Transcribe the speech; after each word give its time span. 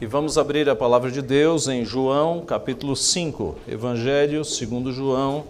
E 0.00 0.06
vamos 0.06 0.38
abrir 0.38 0.68
a 0.68 0.76
palavra 0.76 1.10
de 1.10 1.20
Deus 1.20 1.66
em 1.66 1.84
João, 1.84 2.42
capítulo 2.42 2.94
5. 2.94 3.56
Evangelho 3.66 4.44
segundo 4.44 4.92
João, 4.92 5.44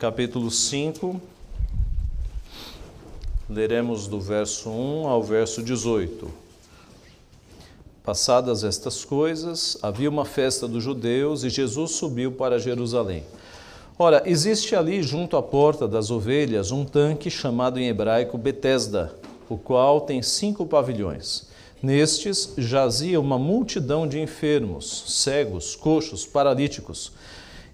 capítulo 0.00 0.50
5. 0.50 1.20
Leremos 3.48 4.08
do 4.08 4.20
verso 4.20 4.68
1 4.68 5.06
ao 5.06 5.22
verso 5.22 5.62
18. 5.62 6.28
Passadas 8.04 8.64
estas 8.64 9.04
coisas, 9.04 9.78
havia 9.80 10.10
uma 10.10 10.24
festa 10.24 10.66
dos 10.66 10.82
judeus 10.82 11.44
e 11.44 11.50
Jesus 11.50 11.92
subiu 11.92 12.32
para 12.32 12.58
Jerusalém. 12.58 13.22
Ora, 13.96 14.24
existe 14.26 14.74
ali 14.74 15.04
junto 15.04 15.36
à 15.36 15.42
porta 15.42 15.86
das 15.86 16.10
ovelhas 16.10 16.72
um 16.72 16.84
tanque 16.84 17.30
chamado 17.30 17.78
em 17.78 17.86
hebraico 17.86 18.36
Betesda, 18.36 19.14
o 19.48 19.56
qual 19.56 20.00
tem 20.00 20.20
cinco 20.20 20.66
pavilhões. 20.66 21.46
Nestes 21.80 22.54
jazia 22.58 23.20
uma 23.20 23.38
multidão 23.38 24.06
de 24.06 24.20
enfermos, 24.20 25.04
cegos, 25.06 25.76
coxos, 25.76 26.26
paralíticos, 26.26 27.12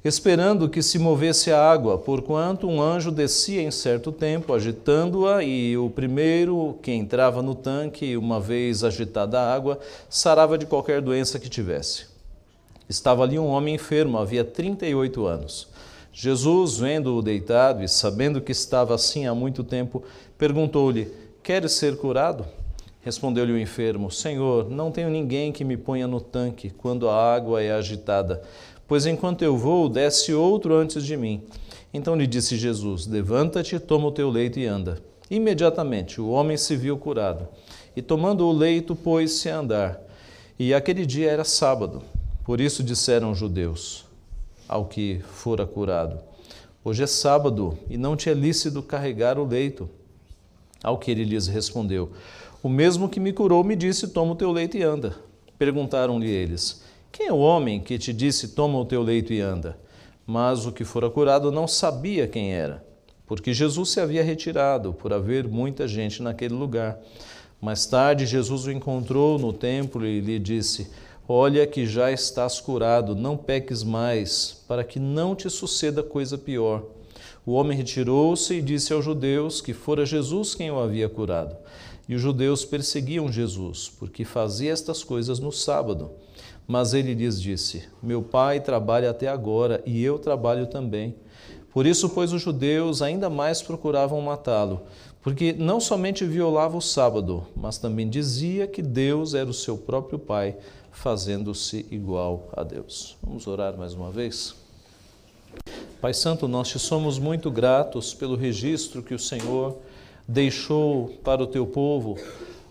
esperando 0.04 0.68
que 0.68 0.82
se 0.82 0.98
movesse 0.98 1.50
a 1.50 1.58
água, 1.58 1.96
porquanto 1.96 2.68
um 2.68 2.82
anjo 2.82 3.10
descia 3.10 3.62
em 3.62 3.70
certo 3.70 4.12
tempo, 4.12 4.52
agitando-a, 4.52 5.42
e 5.42 5.78
o 5.78 5.88
primeiro 5.88 6.78
que 6.82 6.92
entrava 6.92 7.42
no 7.42 7.54
tanque, 7.54 8.14
uma 8.14 8.38
vez 8.38 8.84
agitada 8.84 9.40
a 9.40 9.54
água, 9.54 9.78
sarava 10.10 10.58
de 10.58 10.66
qualquer 10.66 11.00
doença 11.00 11.38
que 11.38 11.48
tivesse. 11.48 12.04
Estava 12.86 13.22
ali 13.22 13.38
um 13.38 13.46
homem 13.46 13.76
enfermo, 13.76 14.18
havia 14.18 14.44
38 14.44 15.24
anos. 15.24 15.66
Jesus, 16.12 16.76
vendo-o 16.76 17.22
deitado 17.22 17.82
e 17.82 17.88
sabendo 17.88 18.42
que 18.42 18.52
estava 18.52 18.94
assim 18.94 19.26
há 19.26 19.34
muito 19.34 19.64
tempo, 19.64 20.02
perguntou-lhe: 20.36 21.10
Queres 21.42 21.72
ser 21.72 21.96
curado? 21.96 22.44
Respondeu-lhe 23.04 23.52
o 23.52 23.58
enfermo: 23.58 24.10
Senhor, 24.10 24.70
não 24.70 24.90
tenho 24.90 25.10
ninguém 25.10 25.52
que 25.52 25.62
me 25.62 25.76
ponha 25.76 26.06
no 26.06 26.22
tanque 26.22 26.70
quando 26.70 27.06
a 27.06 27.34
água 27.34 27.62
é 27.62 27.70
agitada, 27.70 28.42
pois 28.88 29.04
enquanto 29.04 29.42
eu 29.42 29.58
vou, 29.58 29.90
desce 29.90 30.32
outro 30.32 30.74
antes 30.74 31.04
de 31.04 31.14
mim. 31.14 31.42
Então 31.92 32.16
lhe 32.16 32.26
disse 32.26 32.56
Jesus: 32.56 33.06
Levanta-te, 33.06 33.78
toma 33.78 34.06
o 34.06 34.12
teu 34.12 34.30
leito 34.30 34.58
e 34.58 34.64
anda. 34.64 35.02
Imediatamente 35.30 36.18
o 36.18 36.30
homem 36.30 36.56
se 36.56 36.76
viu 36.76 36.96
curado, 36.96 37.46
e 37.94 38.00
tomando 38.00 38.46
o 38.46 38.52
leito, 38.52 38.96
pôs-se 38.96 39.50
a 39.50 39.58
andar. 39.58 40.00
E 40.58 40.72
aquele 40.72 41.04
dia 41.04 41.30
era 41.30 41.44
sábado. 41.44 42.02
Por 42.42 42.60
isso 42.60 42.82
disseram 42.82 43.32
os 43.32 43.38
judeus 43.38 44.06
ao 44.66 44.86
que 44.86 45.20
fora 45.28 45.66
curado: 45.66 46.18
Hoje 46.82 47.02
é 47.02 47.06
sábado 47.06 47.78
e 47.90 47.98
não 47.98 48.16
te 48.16 48.30
é 48.30 48.34
lícito 48.34 48.82
carregar 48.82 49.38
o 49.38 49.44
leito. 49.44 49.90
Ao 50.82 50.98
que 50.98 51.10
ele 51.10 51.24
lhes 51.24 51.46
respondeu: 51.46 52.12
o 52.64 52.68
mesmo 52.70 53.10
que 53.10 53.20
me 53.20 53.30
curou 53.30 53.62
me 53.62 53.76
disse: 53.76 54.08
Toma 54.08 54.32
o 54.32 54.34
teu 54.34 54.50
leito 54.50 54.74
e 54.78 54.82
anda. 54.82 55.14
Perguntaram-lhe 55.58 56.30
eles: 56.30 56.82
Quem 57.12 57.26
é 57.26 57.32
o 57.32 57.36
homem 57.36 57.78
que 57.78 57.98
te 57.98 58.10
disse: 58.10 58.54
Toma 58.54 58.78
o 58.78 58.86
teu 58.86 59.02
leito 59.02 59.34
e 59.34 59.40
anda? 59.42 59.76
Mas 60.26 60.64
o 60.64 60.72
que 60.72 60.82
fora 60.82 61.10
curado 61.10 61.52
não 61.52 61.68
sabia 61.68 62.26
quem 62.26 62.54
era, 62.54 62.82
porque 63.26 63.52
Jesus 63.52 63.90
se 63.90 64.00
havia 64.00 64.24
retirado, 64.24 64.94
por 64.94 65.12
haver 65.12 65.46
muita 65.46 65.86
gente 65.86 66.22
naquele 66.22 66.54
lugar. 66.54 66.98
Mais 67.60 67.84
tarde, 67.84 68.24
Jesus 68.24 68.64
o 68.64 68.72
encontrou 68.72 69.38
no 69.38 69.52
templo 69.52 70.06
e 70.06 70.20
lhe 70.20 70.38
disse: 70.38 70.90
Olha 71.28 71.66
que 71.66 71.84
já 71.84 72.10
estás 72.10 72.62
curado, 72.62 73.14
não 73.14 73.36
peques 73.36 73.82
mais, 73.82 74.64
para 74.66 74.82
que 74.82 74.98
não 74.98 75.34
te 75.34 75.50
suceda 75.50 76.02
coisa 76.02 76.38
pior. 76.38 76.82
O 77.44 77.52
homem 77.52 77.76
retirou-se 77.76 78.54
e 78.54 78.62
disse 78.62 78.90
aos 78.90 79.04
judeus 79.04 79.60
que 79.60 79.74
fora 79.74 80.06
Jesus 80.06 80.54
quem 80.54 80.70
o 80.70 80.80
havia 80.80 81.10
curado. 81.10 81.54
E 82.08 82.14
os 82.14 82.20
judeus 82.20 82.64
perseguiam 82.64 83.32
Jesus, 83.32 83.90
porque 83.98 84.24
fazia 84.24 84.72
estas 84.72 85.02
coisas 85.02 85.38
no 85.38 85.50
sábado. 85.50 86.10
Mas 86.66 86.94
ele 86.94 87.14
lhes 87.14 87.40
disse: 87.40 87.84
Meu 88.02 88.22
pai 88.22 88.60
trabalha 88.60 89.10
até 89.10 89.28
agora 89.28 89.82
e 89.86 90.02
eu 90.02 90.18
trabalho 90.18 90.66
também. 90.66 91.14
Por 91.72 91.86
isso, 91.86 92.08
pois, 92.08 92.32
os 92.32 92.40
judeus 92.40 93.02
ainda 93.02 93.28
mais 93.28 93.60
procuravam 93.60 94.20
matá-lo, 94.20 94.82
porque 95.20 95.52
não 95.52 95.80
somente 95.80 96.24
violava 96.24 96.76
o 96.76 96.80
sábado, 96.80 97.48
mas 97.56 97.78
também 97.78 98.08
dizia 98.08 98.66
que 98.68 98.80
Deus 98.80 99.34
era 99.34 99.50
o 99.50 99.54
seu 99.54 99.76
próprio 99.76 100.18
Pai, 100.18 100.56
fazendo-se 100.92 101.84
igual 101.90 102.48
a 102.52 102.62
Deus. 102.62 103.16
Vamos 103.20 103.48
orar 103.48 103.76
mais 103.76 103.92
uma 103.92 104.10
vez? 104.10 104.54
Pai 106.00 106.14
Santo, 106.14 106.46
nós 106.46 106.68
te 106.68 106.78
somos 106.78 107.18
muito 107.18 107.50
gratos 107.50 108.14
pelo 108.14 108.36
registro 108.36 109.02
que 109.02 109.14
o 109.14 109.18
Senhor 109.18 109.78
deixou 110.26 111.08
para 111.22 111.42
o 111.42 111.46
teu 111.46 111.66
povo, 111.66 112.16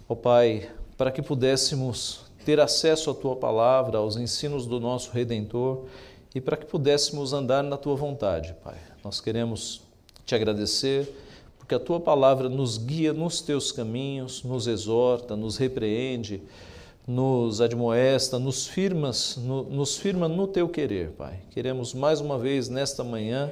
ó 0.07 0.15
Pai, 0.15 0.69
para 0.97 1.11
que 1.11 1.21
pudéssemos 1.21 2.21
ter 2.45 2.59
acesso 2.59 3.09
à 3.09 3.13
tua 3.13 3.35
palavra, 3.35 3.97
aos 3.97 4.17
ensinos 4.17 4.65
do 4.65 4.79
nosso 4.79 5.11
redentor 5.11 5.85
e 6.35 6.41
para 6.41 6.57
que 6.57 6.65
pudéssemos 6.65 7.33
andar 7.33 7.63
na 7.63 7.77
tua 7.77 7.95
vontade, 7.95 8.55
Pai. 8.63 8.77
Nós 9.03 9.21
queremos 9.21 9.81
te 10.25 10.35
agradecer 10.35 11.13
porque 11.57 11.75
a 11.75 11.79
tua 11.79 11.99
palavra 11.99 12.49
nos 12.49 12.77
guia 12.77 13.13
nos 13.13 13.41
teus 13.41 13.71
caminhos, 13.71 14.43
nos 14.43 14.67
exorta, 14.67 15.35
nos 15.35 15.55
repreende, 15.57 16.41
nos 17.07 17.61
admoesta, 17.61 18.39
nos 18.39 18.67
firmas, 18.67 19.37
no, 19.37 19.63
nos 19.63 19.97
firma 19.97 20.27
no 20.27 20.47
teu 20.47 20.67
querer, 20.67 21.11
Pai. 21.11 21.39
Queremos 21.51 21.93
mais 21.93 22.19
uma 22.19 22.37
vez 22.37 22.67
nesta 22.67 23.03
manhã 23.03 23.51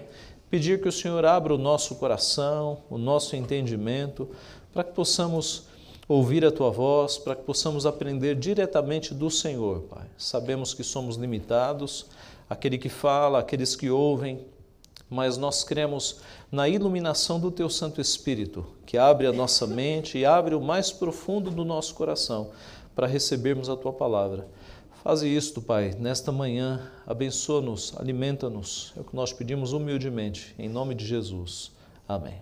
pedir 0.52 0.82
que 0.82 0.90
o 0.90 0.92
Senhor 0.92 1.26
abra 1.26 1.56
o 1.56 1.58
nosso 1.58 1.96
coração, 1.96 2.80
o 2.90 2.98
nosso 2.98 3.38
entendimento, 3.38 4.30
para 4.74 4.84
que 4.84 4.92
possamos 4.92 5.64
ouvir 6.10 6.44
a 6.44 6.52
tua 6.52 6.70
voz, 6.70 7.18
para 7.18 7.38
que 7.38 7.44
possamos 7.44 7.86
aprender 7.86 8.36
diretamente 8.36 9.14
do 9.14 9.32
Senhor, 9.32 9.84
Pai. 9.84 10.06
Sabemos 10.18 10.74
que 10.74 10.84
somos 10.84 11.16
limitados, 11.16 12.06
aquele 12.50 12.78
que 12.78 12.90
fala, 12.90 13.40
aqueles 13.40 13.78
que 13.78 13.90
ouvem, 13.90 14.46
mas 15.10 15.38
nós 15.38 15.64
cremos 15.64 16.18
na 16.52 16.68
iluminação 16.68 17.40
do 17.40 17.50
teu 17.50 17.70
Santo 17.70 18.02
Espírito, 18.02 18.66
que 18.86 18.98
abre 18.98 19.28
a 19.28 19.32
nossa 19.32 19.66
mente 19.66 20.18
e 20.18 20.26
abre 20.26 20.54
o 20.54 20.60
mais 20.60 20.92
profundo 20.92 21.50
do 21.50 21.64
nosso 21.64 21.96
coração 21.96 22.50
para 22.94 23.08
recebermos 23.08 23.70
a 23.70 23.78
tua 23.78 23.94
palavra. 23.94 24.50
Faze 25.04 25.28
isto, 25.28 25.60
Pai, 25.64 25.96
nesta 25.98 26.32
manhã, 26.32 26.80
abençoa-nos, 27.08 27.92
alimenta-nos. 27.98 28.94
É 28.96 29.00
o 29.00 29.04
que 29.04 29.16
nós 29.16 29.34
pedimos 29.34 29.74
humildemente, 29.74 30.54
em 30.60 30.70
nome 30.70 30.94
de 30.94 31.08
Jesus. 31.08 31.72
Amém. 32.08 32.36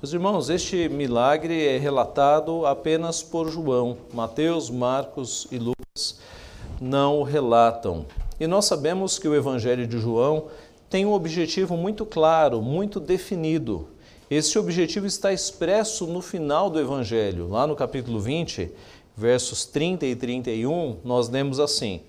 Meus 0.00 0.12
irmãos, 0.12 0.48
este 0.48 0.88
milagre 0.88 1.66
é 1.66 1.78
relatado 1.78 2.64
apenas 2.64 3.24
por 3.24 3.50
João. 3.50 3.96
Mateus, 4.14 4.70
Marcos 4.70 5.48
e 5.50 5.58
Lucas 5.58 6.20
não 6.80 7.18
o 7.18 7.24
relatam. 7.24 8.06
E 8.38 8.46
nós 8.46 8.66
sabemos 8.66 9.18
que 9.18 9.26
o 9.26 9.34
Evangelho 9.34 9.84
de 9.84 9.98
João 9.98 10.44
tem 10.88 11.04
um 11.04 11.12
objetivo 11.12 11.76
muito 11.76 12.06
claro, 12.06 12.62
muito 12.62 13.00
definido. 13.00 13.88
Esse 14.30 14.56
objetivo 14.60 15.06
está 15.06 15.32
expresso 15.32 16.06
no 16.06 16.22
final 16.22 16.70
do 16.70 16.78
Evangelho, 16.78 17.48
lá 17.48 17.66
no 17.66 17.74
capítulo 17.74 18.20
20 18.20 18.70
versos 19.16 19.64
30 19.64 20.06
e 20.06 20.16
31, 20.16 20.98
nós 21.04 21.28
lemos 21.28 21.60
assim: 21.60 22.00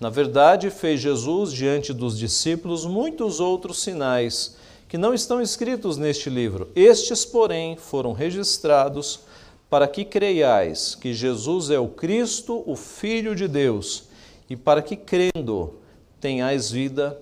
Na 0.00 0.10
verdade, 0.10 0.70
fez 0.70 1.00
Jesus 1.00 1.52
diante 1.52 1.92
dos 1.92 2.18
discípulos 2.18 2.84
muitos 2.84 3.40
outros 3.40 3.80
sinais 3.82 4.56
que 4.88 4.96
não 4.98 5.12
estão 5.12 5.40
escritos 5.40 5.96
neste 5.96 6.30
livro. 6.30 6.68
Estes, 6.74 7.24
porém, 7.24 7.76
foram 7.76 8.12
registrados 8.12 9.20
para 9.68 9.88
que 9.88 10.04
creiais 10.04 10.94
que 10.94 11.12
Jesus 11.12 11.70
é 11.70 11.78
o 11.78 11.88
Cristo, 11.88 12.62
o 12.66 12.76
Filho 12.76 13.34
de 13.34 13.48
Deus, 13.48 14.04
e 14.48 14.56
para 14.56 14.80
que 14.80 14.96
crendo 14.96 15.74
tenhais 16.20 16.70
vida 16.70 17.20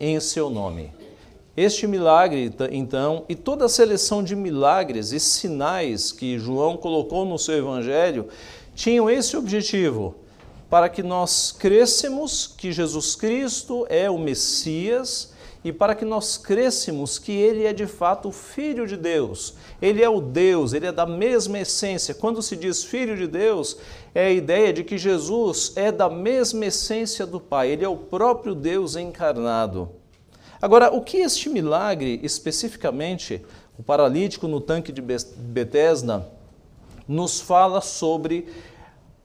em 0.00 0.18
seu 0.18 0.48
nome. 0.48 0.92
Este 1.56 1.86
milagre, 1.86 2.52
então, 2.72 3.24
e 3.28 3.34
toda 3.36 3.66
a 3.66 3.68
seleção 3.68 4.24
de 4.24 4.34
milagres 4.34 5.12
e 5.12 5.20
sinais 5.20 6.10
que 6.10 6.36
João 6.36 6.76
colocou 6.76 7.24
no 7.24 7.38
seu 7.38 7.56
evangelho, 7.56 8.26
tinham 8.74 9.08
esse 9.08 9.36
objetivo, 9.36 10.16
para 10.68 10.88
que 10.88 11.02
nós 11.02 11.52
crescemos 11.52 12.46
que 12.46 12.72
Jesus 12.72 13.14
Cristo 13.14 13.86
é 13.88 14.10
o 14.10 14.18
Messias 14.18 15.32
e 15.64 15.72
para 15.72 15.94
que 15.94 16.04
nós 16.04 16.36
crescemos 16.36 17.18
que 17.18 17.32
ele 17.32 17.64
é 17.64 17.72
de 17.72 17.86
fato 17.86 18.28
o 18.28 18.32
Filho 18.32 18.86
de 18.86 18.96
Deus. 18.96 19.54
Ele 19.80 20.02
é 20.02 20.08
o 20.08 20.20
Deus, 20.20 20.74
ele 20.74 20.86
é 20.86 20.92
da 20.92 21.06
mesma 21.06 21.58
essência. 21.58 22.14
Quando 22.14 22.42
se 22.42 22.54
diz 22.54 22.84
Filho 22.84 23.16
de 23.16 23.26
Deus, 23.26 23.78
é 24.14 24.26
a 24.26 24.30
ideia 24.30 24.72
de 24.72 24.84
que 24.84 24.98
Jesus 24.98 25.72
é 25.76 25.90
da 25.90 26.10
mesma 26.10 26.66
essência 26.66 27.24
do 27.24 27.40
Pai, 27.40 27.70
ele 27.70 27.84
é 27.84 27.88
o 27.88 27.96
próprio 27.96 28.54
Deus 28.54 28.94
encarnado. 28.94 29.88
Agora, 30.60 30.94
o 30.94 31.00
que 31.00 31.18
este 31.18 31.48
milagre, 31.48 32.20
especificamente, 32.22 33.44
o 33.78 33.82
paralítico 33.82 34.46
no 34.46 34.60
tanque 34.60 34.92
de 34.92 35.02
Betesda, 35.02 36.28
nos 37.06 37.40
fala 37.40 37.80
sobre 37.80 38.46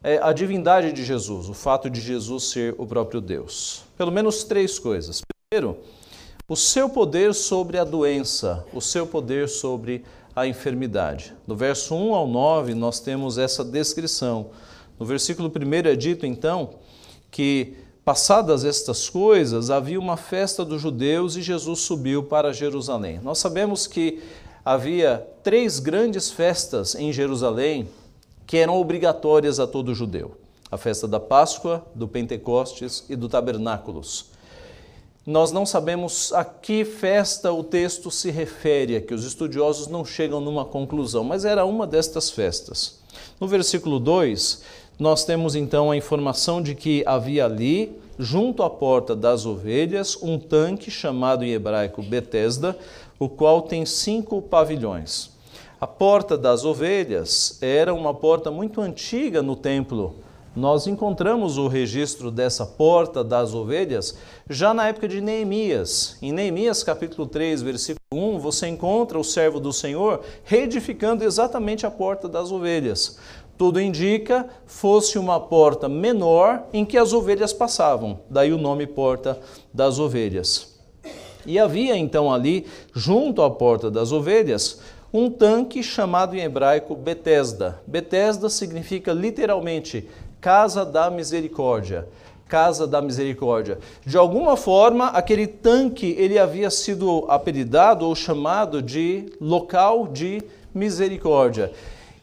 é, 0.03 0.19
a 0.21 0.31
divindade 0.31 0.91
de 0.91 1.03
Jesus, 1.03 1.49
o 1.49 1.53
fato 1.53 1.89
de 1.89 1.99
Jesus 1.99 2.51
ser 2.51 2.75
o 2.77 2.85
próprio 2.85 3.19
Deus. 3.19 3.83
Pelo 3.97 4.11
menos 4.11 4.43
três 4.43 4.79
coisas. 4.79 5.21
Primeiro, 5.49 5.77
o 6.47 6.55
seu 6.55 6.89
poder 6.89 7.33
sobre 7.33 7.77
a 7.77 7.83
doença, 7.83 8.65
o 8.73 8.81
seu 8.81 9.05
poder 9.05 9.47
sobre 9.47 10.03
a 10.35 10.47
enfermidade. 10.47 11.33
No 11.45 11.55
verso 11.55 11.95
1 11.95 12.15
ao 12.15 12.27
9, 12.27 12.73
nós 12.73 12.99
temos 12.99 13.37
essa 13.37 13.63
descrição. 13.63 14.51
No 14.97 15.05
versículo 15.05 15.49
1 15.49 15.89
é 15.89 15.95
dito 15.95 16.25
então 16.25 16.75
que, 17.29 17.75
passadas 18.03 18.63
estas 18.63 19.09
coisas, 19.09 19.69
havia 19.69 19.99
uma 19.99 20.17
festa 20.17 20.63
dos 20.65 20.81
judeus 20.81 21.35
e 21.35 21.41
Jesus 21.41 21.79
subiu 21.79 22.23
para 22.23 22.53
Jerusalém. 22.53 23.19
Nós 23.21 23.37
sabemos 23.37 23.85
que 23.85 24.21
havia 24.69 25.27
três 25.41 25.79
grandes 25.79 26.29
festas 26.29 26.93
em 26.93 27.11
Jerusalém 27.11 27.89
que 28.45 28.57
eram 28.57 28.79
obrigatórias 28.79 29.59
a 29.59 29.65
todo 29.65 29.95
judeu: 29.95 30.37
a 30.69 30.77
festa 30.77 31.07
da 31.07 31.19
Páscoa, 31.19 31.83
do 31.95 32.07
Pentecostes 32.07 33.03
e 33.09 33.15
do 33.15 33.27
Tabernáculos. 33.27 34.27
Nós 35.25 35.51
não 35.51 35.65
sabemos 35.65 36.31
a 36.33 36.45
que 36.45 36.85
festa 36.85 37.51
o 37.51 37.63
texto 37.63 38.11
se 38.11 38.29
refere, 38.29 39.01
que 39.01 39.13
os 39.13 39.25
estudiosos 39.25 39.87
não 39.87 40.05
chegam 40.05 40.39
numa 40.39 40.63
conclusão, 40.63 41.23
mas 41.23 41.45
era 41.45 41.65
uma 41.65 41.87
destas 41.87 42.29
festas. 42.29 42.99
No 43.39 43.47
versículo 43.47 43.99
2, 43.99 44.61
nós 44.99 45.25
temos 45.25 45.55
então 45.55 45.89
a 45.89 45.97
informação 45.97 46.61
de 46.61 46.75
que 46.75 47.03
havia 47.07 47.45
ali, 47.45 47.99
junto 48.19 48.61
à 48.61 48.69
porta 48.69 49.15
das 49.15 49.47
ovelhas, 49.47 50.15
um 50.21 50.37
tanque 50.37 50.91
chamado 50.91 51.43
em 51.43 51.53
hebraico 51.53 52.03
Betesda, 52.03 52.77
o 53.19 53.27
qual 53.27 53.61
tem 53.61 53.85
cinco 53.85 54.41
pavilhões. 54.41 55.31
A 55.79 55.85
porta 55.85 56.37
das 56.37 56.63
ovelhas 56.63 57.57
era 57.61 57.93
uma 57.93 58.13
porta 58.13 58.49
muito 58.49 58.81
antiga 58.81 59.41
no 59.41 59.55
templo. 59.55 60.15
Nós 60.55 60.87
encontramos 60.87 61.57
o 61.57 61.67
registro 61.67 62.31
dessa 62.31 62.65
porta 62.65 63.23
das 63.23 63.53
ovelhas 63.53 64.17
já 64.49 64.73
na 64.73 64.87
época 64.87 65.07
de 65.07 65.21
Neemias. 65.21 66.17
Em 66.21 66.31
Neemias 66.31 66.81
capítulo 66.81 67.27
3, 67.27 67.61
versículo 67.61 67.99
1, 68.11 68.39
você 68.39 68.67
encontra 68.67 69.19
o 69.19 69.23
servo 69.23 69.59
do 69.59 69.71
Senhor 69.71 70.21
reedificando 70.43 71.23
exatamente 71.23 71.85
a 71.85 71.91
porta 71.91 72.27
das 72.27 72.51
ovelhas. 72.51 73.17
Tudo 73.57 73.81
indica 73.81 74.47
fosse 74.65 75.19
uma 75.19 75.37
porta 75.37 75.89
menor 75.89 76.63
em 76.71 76.85
que 76.85 76.97
as 76.97 77.11
ovelhas 77.11 77.51
passavam, 77.51 78.21
daí 78.29 78.53
o 78.53 78.57
nome 78.57 78.87
Porta 78.87 79.37
das 79.73 79.99
Ovelhas. 79.99 80.78
E 81.49 81.57
havia 81.57 81.97
então 81.97 82.31
ali, 82.31 82.67
junto 82.93 83.41
à 83.41 83.49
Porta 83.49 83.89
das 83.89 84.11
Ovelhas, 84.11 84.81
um 85.11 85.31
tanque 85.31 85.81
chamado 85.81 86.35
em 86.35 86.41
hebraico 86.41 86.95
Betesda. 86.95 87.81
Betesda 87.87 88.49
significa 88.49 89.11
literalmente 89.13 90.07
Casa 90.39 90.85
da 90.85 91.09
Misericórdia. 91.09 92.07
Casa 92.47 92.85
da 92.85 93.01
Misericórdia. 93.01 93.79
De 94.05 94.15
alguma 94.15 94.55
forma, 94.55 95.07
aquele 95.07 95.47
tanque 95.47 96.15
ele 96.19 96.37
havia 96.37 96.69
sido 96.69 97.25
apelidado 97.27 98.05
ou 98.05 98.13
chamado 98.13 98.79
de 98.79 99.33
local 99.41 100.05
de 100.07 100.43
misericórdia. 100.71 101.71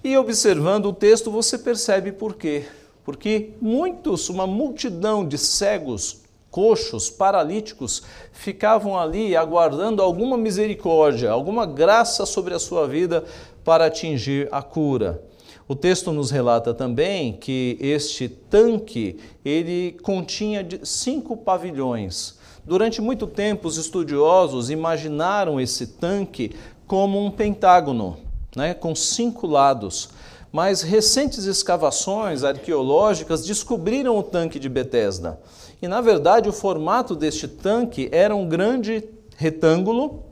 E 0.04 0.16
observando 0.16 0.86
o 0.86 0.92
texto, 0.92 1.32
você 1.32 1.58
percebe 1.58 2.12
por 2.12 2.36
quê. 2.36 2.64
Porque 3.04 3.50
muitos, 3.60 4.28
uma 4.28 4.46
multidão 4.46 5.26
de 5.26 5.36
cegos, 5.36 6.25
coxos, 6.56 7.10
paralíticos, 7.10 8.02
ficavam 8.32 8.98
ali 8.98 9.36
aguardando 9.36 10.00
alguma 10.00 10.38
misericórdia, 10.38 11.30
alguma 11.30 11.66
graça 11.66 12.24
sobre 12.24 12.54
a 12.54 12.58
sua 12.58 12.88
vida 12.88 13.22
para 13.62 13.84
atingir 13.84 14.48
a 14.50 14.62
cura. 14.62 15.22
O 15.68 15.74
texto 15.74 16.12
nos 16.12 16.30
relata 16.30 16.72
também 16.72 17.34
que 17.34 17.76
este 17.78 18.26
tanque 18.26 19.18
ele 19.44 19.98
continha 20.02 20.66
cinco 20.82 21.36
pavilhões. 21.36 22.38
Durante 22.64 23.02
muito 23.02 23.26
tempo, 23.26 23.68
os 23.68 23.76
estudiosos 23.76 24.70
imaginaram 24.70 25.60
esse 25.60 25.86
tanque 25.86 26.56
como 26.86 27.22
um 27.22 27.30
pentágono 27.30 28.16
né, 28.56 28.72
com 28.72 28.94
cinco 28.94 29.46
lados. 29.46 30.08
Mas 30.50 30.80
recentes 30.80 31.44
escavações 31.44 32.42
arqueológicas 32.42 33.44
descobriram 33.44 34.16
o 34.16 34.22
tanque 34.22 34.58
de 34.58 34.70
Betesda. 34.70 35.38
E 35.80 35.88
na 35.88 36.00
verdade 36.00 36.48
o 36.48 36.52
formato 36.52 37.14
deste 37.14 37.46
tanque 37.46 38.08
era 38.12 38.34
um 38.34 38.48
grande 38.48 39.04
retângulo 39.36 40.24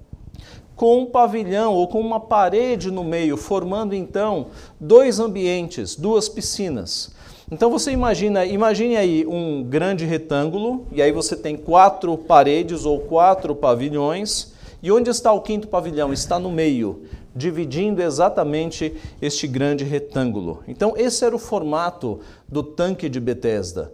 com 0.74 1.02
um 1.02 1.06
pavilhão 1.06 1.72
ou 1.72 1.86
com 1.86 2.00
uma 2.00 2.18
parede 2.18 2.90
no 2.90 3.04
meio, 3.04 3.36
formando 3.36 3.94
então 3.94 4.46
dois 4.80 5.20
ambientes, 5.20 5.94
duas 5.94 6.28
piscinas. 6.28 7.12
Então 7.50 7.70
você 7.70 7.90
imagina, 7.90 8.44
imagine 8.44 8.96
aí 8.96 9.26
um 9.26 9.62
grande 9.62 10.04
retângulo, 10.04 10.86
e 10.90 11.00
aí 11.02 11.12
você 11.12 11.36
tem 11.36 11.56
quatro 11.56 12.16
paredes 12.16 12.84
ou 12.84 13.00
quatro 13.00 13.54
pavilhões, 13.54 14.52
e 14.82 14.90
onde 14.90 15.10
está 15.10 15.32
o 15.32 15.40
quinto 15.40 15.68
pavilhão? 15.68 16.12
Está 16.12 16.38
no 16.38 16.50
meio 16.50 17.02
dividindo 17.34 18.00
exatamente 18.00 18.94
este 19.20 19.46
grande 19.46 19.82
retângulo. 19.82 20.62
Então, 20.68 20.94
esse 20.96 21.24
era 21.24 21.34
o 21.34 21.38
formato 21.38 22.20
do 22.48 22.62
tanque 22.62 23.08
de 23.08 23.18
Betesda. 23.18 23.92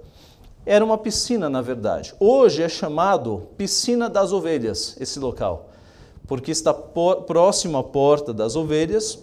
Era 0.70 0.84
uma 0.84 0.96
piscina, 0.96 1.50
na 1.50 1.60
verdade. 1.60 2.14
Hoje 2.20 2.62
é 2.62 2.68
chamado 2.68 3.48
Piscina 3.58 4.08
das 4.08 4.32
Ovelhas, 4.32 4.96
esse 5.00 5.18
local, 5.18 5.68
porque 6.28 6.52
está 6.52 6.72
próximo 6.72 7.76
à 7.76 7.82
Porta 7.82 8.32
das 8.32 8.54
Ovelhas. 8.54 9.18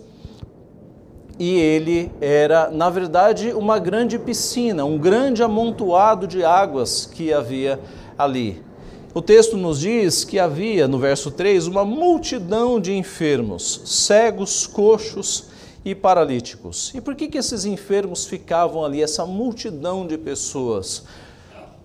E 1.39 1.55
ele 1.57 2.11
era, 2.19 2.69
na 2.69 2.89
verdade, 2.89 3.53
uma 3.53 3.79
grande 3.79 4.19
piscina, 4.19 4.83
um 4.83 4.97
grande 4.97 5.41
amontoado 5.41 6.27
de 6.27 6.44
águas 6.44 7.05
que 7.05 7.31
havia 7.31 7.79
ali. 8.17 8.61
O 9.13 9.21
texto 9.21 9.55
nos 9.55 9.79
diz 9.79 10.25
que 10.25 10.38
havia, 10.38 10.85
no 10.85 10.99
verso 10.99 11.31
3, 11.31 11.65
uma 11.67 11.85
multidão 11.85 12.77
de 12.77 12.94
enfermos, 12.94 13.83
cegos, 13.85 14.67
coxos 14.67 15.45
e 15.85 15.95
paralíticos. 15.95 16.91
E 16.94 16.99
por 16.99 17.15
que, 17.15 17.29
que 17.29 17.38
esses 17.38 17.63
enfermos 17.63 18.25
ficavam 18.25 18.83
ali, 18.83 19.01
essa 19.01 19.25
multidão 19.25 20.05
de 20.05 20.17
pessoas? 20.17 21.05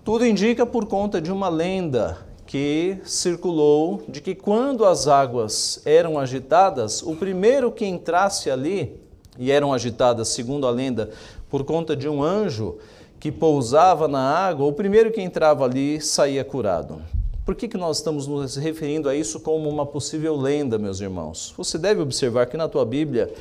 Tudo 0.03 0.25
indica 0.25 0.65
por 0.65 0.85
conta 0.85 1.21
de 1.21 1.31
uma 1.31 1.47
lenda 1.47 2.17
que 2.45 2.97
circulou 3.05 4.03
de 4.05 4.19
que 4.19 4.35
quando 4.35 4.83
as 4.83 5.07
águas 5.07 5.81
eram 5.85 6.19
agitadas, 6.19 7.01
o 7.01 7.15
primeiro 7.15 7.71
que 7.71 7.85
entrasse 7.85 8.51
ali, 8.51 9.01
e 9.39 9.49
eram 9.49 9.71
agitadas, 9.71 10.27
segundo 10.27 10.67
a 10.67 10.71
lenda, 10.71 11.09
por 11.49 11.63
conta 11.63 11.95
de 11.95 12.09
um 12.09 12.21
anjo 12.21 12.77
que 13.17 13.31
pousava 13.31 14.09
na 14.09 14.19
água, 14.19 14.65
o 14.65 14.73
primeiro 14.73 15.09
que 15.09 15.21
entrava 15.21 15.63
ali 15.63 16.01
saía 16.01 16.43
curado. 16.43 17.01
Por 17.45 17.55
que, 17.55 17.69
que 17.69 17.77
nós 17.77 17.97
estamos 17.97 18.27
nos 18.27 18.57
referindo 18.57 19.07
a 19.07 19.15
isso 19.15 19.39
como 19.39 19.69
uma 19.69 19.85
possível 19.85 20.35
lenda, 20.35 20.77
meus 20.77 20.99
irmãos? 20.99 21.53
Você 21.57 21.77
deve 21.77 22.01
observar 22.01 22.47
que 22.47 22.57
na 22.57 22.67
tua 22.67 22.85
Bíblia, 22.85 23.33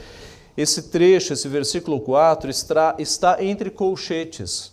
esse 0.57 0.85
trecho, 0.85 1.33
esse 1.33 1.49
versículo 1.49 2.01
4, 2.01 2.49
está, 2.49 2.95
está 3.01 3.43
entre 3.43 3.69
colchetes, 3.69 4.72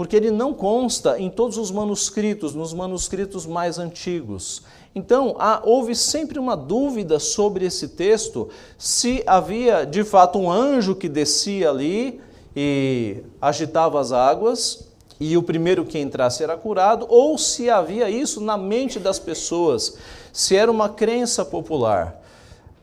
porque 0.00 0.16
ele 0.16 0.30
não 0.30 0.54
consta 0.54 1.20
em 1.20 1.28
todos 1.28 1.58
os 1.58 1.70
manuscritos, 1.70 2.54
nos 2.54 2.72
manuscritos 2.72 3.44
mais 3.44 3.78
antigos. 3.78 4.62
Então, 4.94 5.36
há, 5.38 5.60
houve 5.62 5.94
sempre 5.94 6.38
uma 6.38 6.56
dúvida 6.56 7.18
sobre 7.18 7.66
esse 7.66 7.86
texto, 7.86 8.48
se 8.78 9.22
havia 9.26 9.84
de 9.84 10.02
fato 10.02 10.38
um 10.38 10.50
anjo 10.50 10.94
que 10.94 11.06
descia 11.06 11.68
ali 11.68 12.18
e 12.56 13.18
agitava 13.42 14.00
as 14.00 14.10
águas, 14.10 14.88
e 15.20 15.36
o 15.36 15.42
primeiro 15.42 15.84
que 15.84 15.98
entrasse 15.98 16.42
era 16.42 16.56
curado, 16.56 17.04
ou 17.06 17.36
se 17.36 17.68
havia 17.68 18.08
isso 18.08 18.40
na 18.40 18.56
mente 18.56 18.98
das 18.98 19.18
pessoas, 19.18 19.98
se 20.32 20.56
era 20.56 20.70
uma 20.70 20.88
crença 20.88 21.44
popular. 21.44 22.18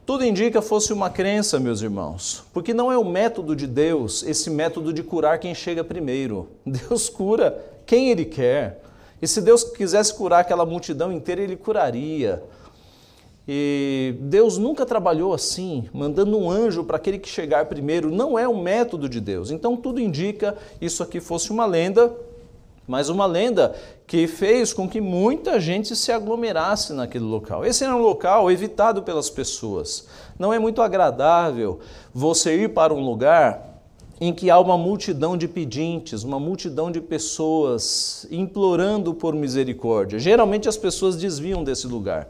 Tudo 0.07 0.23
indica 0.23 0.61
fosse 0.61 0.93
uma 0.93 1.09
crença, 1.09 1.59
meus 1.59 1.81
irmãos, 1.81 2.45
porque 2.53 2.73
não 2.73 2.89
é 2.89 2.97
o 2.97 3.03
método 3.03 3.53
de 3.53 3.67
Deus, 3.67 4.23
esse 4.23 4.49
método 4.49 4.93
de 4.93 5.03
curar 5.03 5.37
quem 5.37 5.53
chega 5.53 5.83
primeiro. 5.83 6.47
Deus 6.65 7.09
cura 7.09 7.61
quem 7.85 8.09
Ele 8.09 8.23
quer. 8.23 8.81
E 9.21 9.27
se 9.27 9.41
Deus 9.41 9.65
quisesse 9.65 10.13
curar 10.13 10.39
aquela 10.39 10.65
multidão 10.65 11.11
inteira, 11.11 11.41
Ele 11.41 11.57
curaria. 11.57 12.41
E 13.45 14.15
Deus 14.21 14.57
nunca 14.57 14.85
trabalhou 14.85 15.33
assim, 15.33 15.89
mandando 15.91 16.37
um 16.37 16.49
anjo 16.49 16.85
para 16.85 16.95
aquele 16.95 17.19
que 17.19 17.27
chegar 17.27 17.65
primeiro. 17.65 18.09
Não 18.09 18.39
é 18.39 18.47
o 18.47 18.55
método 18.55 19.09
de 19.09 19.19
Deus. 19.19 19.51
Então 19.51 19.75
tudo 19.75 19.99
indica 19.99 20.55
isso 20.79 21.03
aqui 21.03 21.19
fosse 21.19 21.51
uma 21.51 21.65
lenda, 21.65 22.15
mas 22.87 23.09
uma 23.09 23.25
lenda 23.25 23.75
que 24.07 24.25
fez 24.25 24.73
com 24.73 24.87
que 24.87 25.01
muita 25.01 25.59
gente 25.59 25.95
se 25.95 26.11
aglomerasse 26.11 26.93
naquele 26.93 27.25
local. 27.25 27.65
Esse 27.65 27.83
era 27.83 27.93
um 27.93 28.01
local 28.01 28.49
evitado 28.49 29.03
pelas 29.03 29.29
pessoas. 29.29 30.07
Não 30.39 30.53
é 30.53 30.57
muito 30.57 30.81
agradável 30.81 31.79
você 32.13 32.63
ir 32.63 32.69
para 32.69 32.93
um 32.93 33.03
lugar 33.03 33.67
em 34.19 34.33
que 34.33 34.49
há 34.49 34.57
uma 34.59 34.77
multidão 34.77 35.37
de 35.37 35.47
pedintes, 35.47 36.23
uma 36.23 36.39
multidão 36.39 36.89
de 36.89 37.01
pessoas 37.01 38.25
implorando 38.31 39.13
por 39.13 39.35
misericórdia. 39.35 40.17
Geralmente 40.17 40.67
as 40.67 40.77
pessoas 40.77 41.15
desviam 41.15 41.63
desse 41.63 41.85
lugar. 41.85 42.27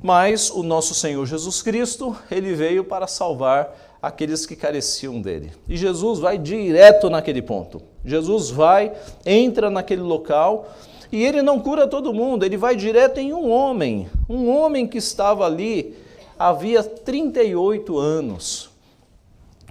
Mas 0.00 0.48
o 0.48 0.62
nosso 0.62 0.94
Senhor 0.94 1.26
Jesus 1.26 1.60
Cristo, 1.60 2.16
ele 2.30 2.54
veio 2.54 2.84
para 2.84 3.08
salvar 3.08 3.76
aqueles 4.00 4.46
que 4.46 4.54
careciam 4.54 5.20
dele. 5.20 5.50
E 5.68 5.76
Jesus 5.76 6.20
vai 6.20 6.38
direto 6.38 7.10
naquele 7.10 7.42
ponto. 7.42 7.82
Jesus 8.08 8.50
vai, 8.50 8.92
entra 9.24 9.70
naquele 9.70 10.02
local 10.02 10.68
e 11.10 11.24
ele 11.24 11.42
não 11.42 11.60
cura 11.60 11.86
todo 11.86 12.12
mundo, 12.12 12.44
ele 12.44 12.56
vai 12.56 12.76
direto 12.76 13.18
em 13.18 13.32
um 13.32 13.50
homem, 13.50 14.08
um 14.28 14.48
homem 14.48 14.86
que 14.86 14.98
estava 14.98 15.44
ali 15.46 15.96
havia 16.38 16.82
38 16.82 17.98
anos. 17.98 18.70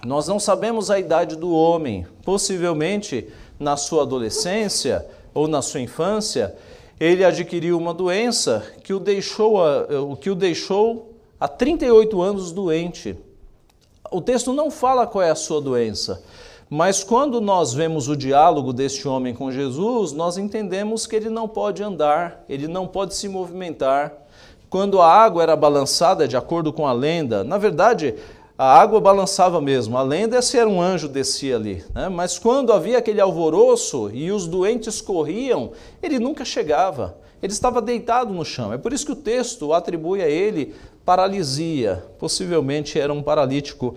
Nós 0.04 0.28
não 0.28 0.38
sabemos 0.38 0.90
a 0.90 0.98
idade 0.98 1.36
do 1.36 1.52
homem, 1.52 2.06
possivelmente 2.24 3.28
na 3.58 3.76
sua 3.76 4.02
adolescência 4.02 5.04
ou 5.34 5.48
na 5.48 5.62
sua 5.62 5.80
infância, 5.80 6.54
ele 7.00 7.24
adquiriu 7.24 7.76
uma 7.76 7.94
doença 7.94 8.64
que 8.82 8.92
o 8.92 8.98
deixou, 8.98 9.58
o 10.10 10.16
que 10.16 10.30
o 10.30 10.34
deixou 10.34 11.14
há 11.38 11.46
38 11.46 12.20
anos 12.20 12.52
doente. 12.52 13.16
O 14.10 14.20
texto 14.20 14.52
não 14.52 14.70
fala 14.70 15.06
qual 15.06 15.22
é 15.22 15.30
a 15.30 15.36
sua 15.36 15.60
doença, 15.60 16.22
mas 16.70 17.02
quando 17.02 17.40
nós 17.40 17.72
vemos 17.72 18.08
o 18.08 18.16
diálogo 18.16 18.72
deste 18.72 19.08
homem 19.08 19.34
com 19.34 19.50
Jesus, 19.50 20.12
nós 20.12 20.36
entendemos 20.36 21.06
que 21.06 21.16
ele 21.16 21.30
não 21.30 21.48
pode 21.48 21.82
andar, 21.82 22.44
ele 22.48 22.68
não 22.68 22.86
pode 22.86 23.14
se 23.14 23.28
movimentar. 23.28 24.12
Quando 24.68 25.00
a 25.00 25.10
água 25.10 25.42
era 25.42 25.56
balançada, 25.56 26.28
de 26.28 26.36
acordo 26.36 26.70
com 26.70 26.86
a 26.86 26.92
lenda, 26.92 27.42
na 27.42 27.56
verdade, 27.56 28.16
a 28.56 28.78
água 28.78 29.00
balançava 29.00 29.62
mesmo. 29.62 29.96
A 29.96 30.02
lenda 30.02 30.36
é 30.36 30.42
se 30.42 30.58
era 30.58 30.68
um 30.68 30.82
anjo 30.82 31.08
descia 31.08 31.56
ali. 31.56 31.82
Né? 31.94 32.10
Mas 32.10 32.38
quando 32.38 32.72
havia 32.72 32.98
aquele 32.98 33.20
alvoroço 33.20 34.10
e 34.12 34.30
os 34.30 34.46
doentes 34.46 35.00
corriam, 35.00 35.70
ele 36.02 36.18
nunca 36.18 36.44
chegava. 36.44 37.16
Ele 37.42 37.52
estava 37.52 37.80
deitado 37.80 38.34
no 38.34 38.44
chão. 38.44 38.72
É 38.72 38.76
por 38.76 38.92
isso 38.92 39.06
que 39.06 39.12
o 39.12 39.16
texto 39.16 39.72
atribui 39.72 40.20
a 40.20 40.28
ele 40.28 40.74
paralisia. 41.04 42.04
Possivelmente 42.18 42.98
era 42.98 43.12
um 43.12 43.22
paralítico 43.22 43.94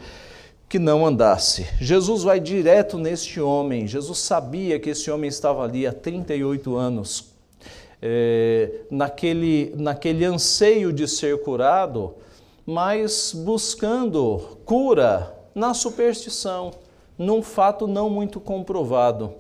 que 0.72 0.80
não 0.80 1.06
andasse. 1.06 1.68
Jesus 1.82 2.24
vai 2.24 2.40
direto 2.40 2.98
neste 2.98 3.42
homem. 3.42 3.86
Jesus 3.86 4.20
sabia 4.20 4.80
que 4.80 4.92
esse 4.92 5.12
homem 5.12 5.28
estava 5.28 5.66
ali 5.66 5.86
há 5.86 5.92
38 5.92 6.78
anos. 6.78 7.26
É, 8.02 8.80
naquele, 8.90 9.74
naquele 9.76 10.24
anseio 10.24 10.94
de 10.94 11.10
ser 11.10 11.42
curado, 11.42 12.14
mas 12.66 13.34
buscando 13.36 14.58
cura 14.64 15.36
na 15.54 15.74
superstição, 15.74 16.72
num 17.18 17.44
fato 17.44 17.86
não 17.86 18.10
muito 18.10 18.40
comprovado. 18.40 19.34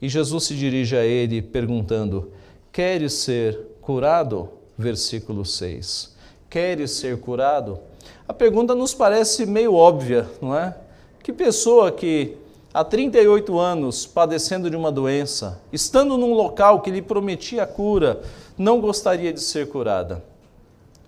E 0.00 0.08
Jesus 0.08 0.42
se 0.42 0.56
dirige 0.56 0.96
a 0.96 1.04
ele 1.04 1.40
perguntando: 1.40 2.32
Queres 2.72 3.12
ser 3.12 3.56
curado? 3.80 4.48
Versículo 4.76 5.44
6. 5.44 6.16
Queres 6.52 6.90
ser 6.90 7.18
curado? 7.18 7.80
A 8.28 8.34
pergunta 8.34 8.74
nos 8.74 8.92
parece 8.92 9.46
meio 9.46 9.72
óbvia, 9.72 10.28
não 10.38 10.54
é? 10.54 10.76
Que 11.22 11.32
pessoa 11.32 11.90
que 11.90 12.36
há 12.74 12.84
38 12.84 13.58
anos 13.58 14.04
padecendo 14.04 14.68
de 14.68 14.76
uma 14.76 14.92
doença, 14.92 15.62
estando 15.72 16.18
num 16.18 16.34
local 16.34 16.82
que 16.82 16.90
lhe 16.90 17.00
prometia 17.00 17.66
cura, 17.66 18.20
não 18.58 18.82
gostaria 18.82 19.32
de 19.32 19.40
ser 19.40 19.70
curada? 19.70 20.22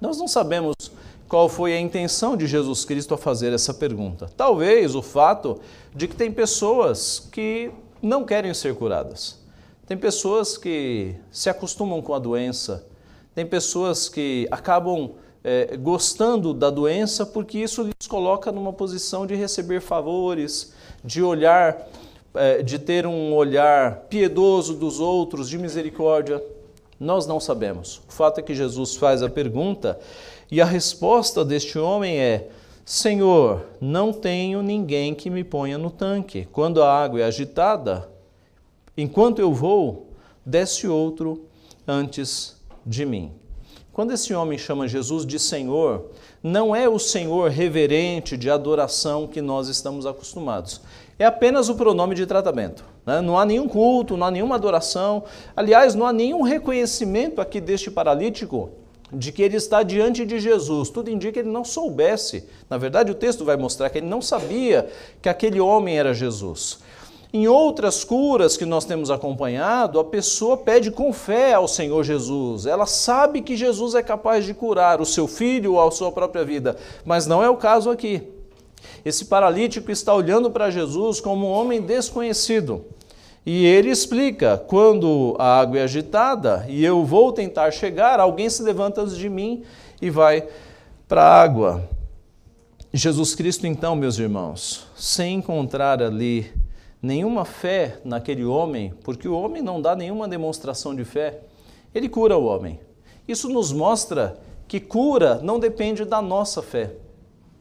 Nós 0.01 0.17
não 0.17 0.27
sabemos 0.27 0.75
qual 1.29 1.47
foi 1.47 1.75
a 1.75 1.79
intenção 1.79 2.39
de 2.39 2.47
Jesus 2.47 2.87
Cristo 2.87 3.13
a 3.13 3.19
fazer 3.19 3.53
essa 3.53 3.75
pergunta. 3.75 4.31
Talvez 4.35 4.95
o 4.95 5.03
fato 5.03 5.61
de 5.95 6.09
que 6.09 6.17
tem 6.17 6.33
pessoas 6.33 7.29
que 7.31 7.71
não 8.01 8.25
querem 8.25 8.55
ser 8.55 8.75
curadas. 8.77 9.39
Tem 9.87 9.99
pessoas 9.99 10.57
que 10.57 11.15
se 11.31 11.51
acostumam 11.51 12.01
com 12.01 12.15
a 12.15 12.19
doença. 12.19 12.87
Tem 13.35 13.45
pessoas 13.45 14.09
que 14.09 14.49
acabam 14.51 15.11
é, 15.45 15.77
gostando 15.77 16.55
da 16.55 16.71
doença 16.71 17.27
porque 17.27 17.59
isso 17.59 17.83
lhes 17.83 18.09
coloca 18.09 18.51
numa 18.51 18.73
posição 18.73 19.27
de 19.27 19.35
receber 19.35 19.83
favores, 19.83 20.73
de 21.05 21.23
olhar, 21.23 21.87
é, 22.35 22.63
de 22.63 22.79
ter 22.79 23.07
um 23.07 23.35
olhar 23.35 24.07
piedoso 24.09 24.75
dos 24.75 24.99
outros, 24.99 25.51
de 25.51 25.59
misericórdia. 25.59 26.43
Nós 26.99 27.27
não 27.27 27.39
sabemos. 27.39 28.01
O 28.09 28.13
fato 28.13 28.39
é 28.39 28.43
que 28.43 28.55
Jesus 28.55 28.97
faz 28.97 29.23
a 29.23 29.29
pergunta 29.29 30.01
e 30.51 30.63
a 30.63 30.65
resposta 30.65 31.45
deste 31.45 31.79
homem 31.79 32.19
é: 32.19 32.49
Senhor, 32.85 33.67
não 33.79 34.13
tenho 34.13 34.63
ninguém 34.63 35.15
que 35.15 35.29
me 35.29 35.45
ponha 35.45 35.77
no 35.77 35.91
tanque. 35.91 36.49
Quando 36.51 36.83
a 36.83 36.91
água 36.91 37.21
é 37.21 37.25
agitada, 37.25 38.09
enquanto 38.97 39.41
eu 39.41 39.53
vou, 39.53 40.09
desce 40.47 40.87
outro 40.87 41.45
antes 41.87 42.57
de 42.87 43.05
mim. 43.05 43.44
Quando 43.95 44.13
esse 44.13 44.35
homem 44.35 44.59
chama 44.59 44.89
Jesus 44.89 45.25
de 45.25 45.39
Senhor, 45.39 46.07
não 46.43 46.75
é 46.75 46.89
o 46.89 46.99
Senhor 46.99 47.49
reverente 47.49 48.37
de 48.37 48.51
adoração 48.51 49.29
que 49.29 49.41
nós 49.41 49.69
estamos 49.69 50.05
acostumados. 50.05 50.81
É 51.17 51.25
apenas 51.25 51.69
o 51.69 51.77
pronome 51.77 52.17
de 52.17 52.27
tratamento. 52.27 52.85
Né? 53.07 53.21
Não 53.21 53.39
há 53.39 53.45
nenhum 53.45 53.69
culto, 53.69 54.17
não 54.17 54.27
há 54.27 54.33
nenhuma 54.33 54.57
adoração. 54.57 55.23
Aliás, 55.55 55.95
não 55.95 56.05
há 56.05 56.13
nenhum 56.13 56.43
reconhecimento 56.43 57.41
aqui 57.41 57.61
deste 57.61 57.89
paralítico 57.89 58.71
de 59.13 59.31
que 59.31 59.43
ele 59.43 59.57
está 59.57 59.85
diante 59.85 60.27
de 60.27 60.41
Jesus. 60.41 60.91
Tudo 60.91 61.09
indica 61.09 61.35
que 61.35 61.39
ele 61.39 61.53
não 61.53 61.65
soubesse. 61.65 62.49
Na 62.69 62.77
verdade, 62.77 63.13
o 63.13 63.15
texto 63.15 63.45
vai 63.45 63.57
mostrar 63.57 63.91
que 63.91 63.99
ele 63.99 64.09
não 64.09 64.21
sabia 64.21 64.91
que 65.23 65.29
aquele 65.29 65.61
homem 65.61 65.97
era 65.97 66.13
Jesus. 66.13 66.81
Em 67.35 67.49
outras 67.49 68.05
curas 68.05 68.57
que 68.57 68.65
nós 68.65 68.85
temos 68.85 69.11
acompanhado, 69.11 69.99
a 69.99 70.05
pessoa 70.05 70.57
pede 70.57 70.93
com 70.93 71.13
fé 71.13 71.53
ao 71.53 71.67
Senhor 71.67 72.05
Jesus. 72.05 72.65
Ela 72.65 72.87
sabe 72.87 73.43
que 73.43 73.57
Jesus 73.57 73.97
é 73.97 74.05
capaz 74.05 74.45
de 74.45 74.55
curar 74.55 75.01
o 75.01 75.05
seu 75.05 75.27
filho 75.27 75.73
ou 75.73 75.85
a 75.85 75.91
sua 75.91 76.13
própria 76.13 76.45
vida, 76.45 76.77
mas 77.05 77.27
não 77.27 77.43
é 77.43 77.51
o 77.51 77.57
caso 77.57 77.91
aqui. 77.91 78.23
Esse 79.05 79.25
paralítico 79.25 79.91
está 79.91 80.15
olhando 80.15 80.49
para 80.49 80.71
Jesus 80.71 81.21
como 81.21 81.49
um 81.49 81.51
homem 81.51 81.83
desconhecido. 81.83 82.85
E 83.45 83.67
ele 83.67 83.91
explica: 83.91 84.57
quando 84.57 85.35
a 85.37 85.59
água 85.59 85.81
é 85.81 85.83
agitada 85.83 86.65
e 86.69 86.85
eu 86.85 87.05
vou 87.05 87.33
tentar 87.33 87.73
chegar, 87.73 88.21
alguém 88.21 88.49
se 88.49 88.63
levanta 88.63 89.01
antes 89.01 89.17
de 89.17 89.29
mim 89.29 89.65
e 90.01 90.09
vai 90.09 90.47
para 91.09 91.25
a 91.25 91.43
água. 91.43 91.83
Jesus 92.93 93.35
Cristo, 93.35 93.67
então, 93.67 93.97
meus 93.97 94.21
irmãos, 94.21 94.87
sem 94.95 95.39
encontrar 95.39 96.01
ali 96.01 96.63
nenhuma 97.05 97.45
fé 97.45 97.99
naquele 98.03 98.47
homem, 98.47 98.95
porque 99.05 99.29
o 99.29 99.39
homem 99.39 99.61
não 99.61 99.81
dá 99.81 99.95
nenhuma 99.95 100.27
demonstração 100.27 100.95
de 100.95 101.05
fé, 101.05 101.41
ele 101.95 102.09
cura 102.09 102.39
o 102.39 102.47
homem. 102.47 102.81
Isso 103.29 103.49
nos 103.51 103.73
mostra 103.73 104.41
que 104.67 104.81
cura 104.81 105.39
não 105.43 105.61
depende 105.61 106.07
da 106.07 106.23
nossa 106.23 106.63
fé, 106.63 106.93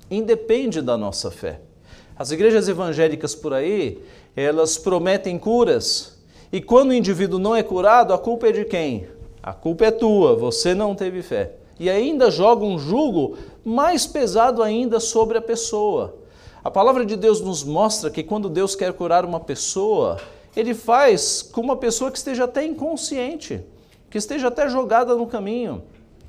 independe 0.10 0.82
da 0.82 0.98
nossa 0.98 1.30
fé. 1.30 1.60
As 2.16 2.32
igrejas 2.32 2.70
evangélicas 2.70 3.36
por 3.36 3.54
aí, 3.54 4.02
elas 4.34 4.78
prometem 4.78 5.38
curas, 5.38 6.18
e 6.50 6.62
quando 6.62 6.92
o 6.92 6.94
indivíduo 6.94 7.38
não 7.38 7.54
é 7.54 7.62
curado, 7.62 8.14
a 8.14 8.18
culpa 8.18 8.48
é 8.48 8.52
de 8.54 8.64
quem? 8.64 9.08
A 9.42 9.52
culpa 9.54 9.86
é 9.86 9.92
tua, 9.92 10.36
você 10.36 10.74
não 10.74 10.96
teve 10.96 11.22
fé. 11.22 11.52
E 11.78 11.90
ainda 11.90 12.32
joga 12.32 12.64
um 12.64 12.80
jugo 12.80 13.38
mais 13.66 14.08
pesado 14.08 14.64
ainda 14.64 15.02
sobre 15.02 15.38
a 15.38 15.42
pessoa. 15.42 16.23
A 16.64 16.72
palavra 16.72 17.06
de 17.06 17.18
Deus 17.18 17.42
nos 17.42 17.62
mostra 17.62 18.10
que 18.10 18.24
quando 18.24 18.48
Deus 18.48 18.74
quer 18.74 18.94
curar 18.94 19.26
uma 19.26 19.40
pessoa, 19.40 20.18
ele 20.56 20.74
faz 20.74 21.42
com 21.42 21.60
uma 21.60 21.76
pessoa 21.76 22.10
que 22.10 22.18
esteja 22.18 22.46
até 22.46 22.64
inconsciente, 22.66 23.60
que 24.10 24.18
esteja 24.18 24.48
até 24.48 24.70
jogada 24.70 25.14
no 25.14 25.28
caminho. 25.28 25.84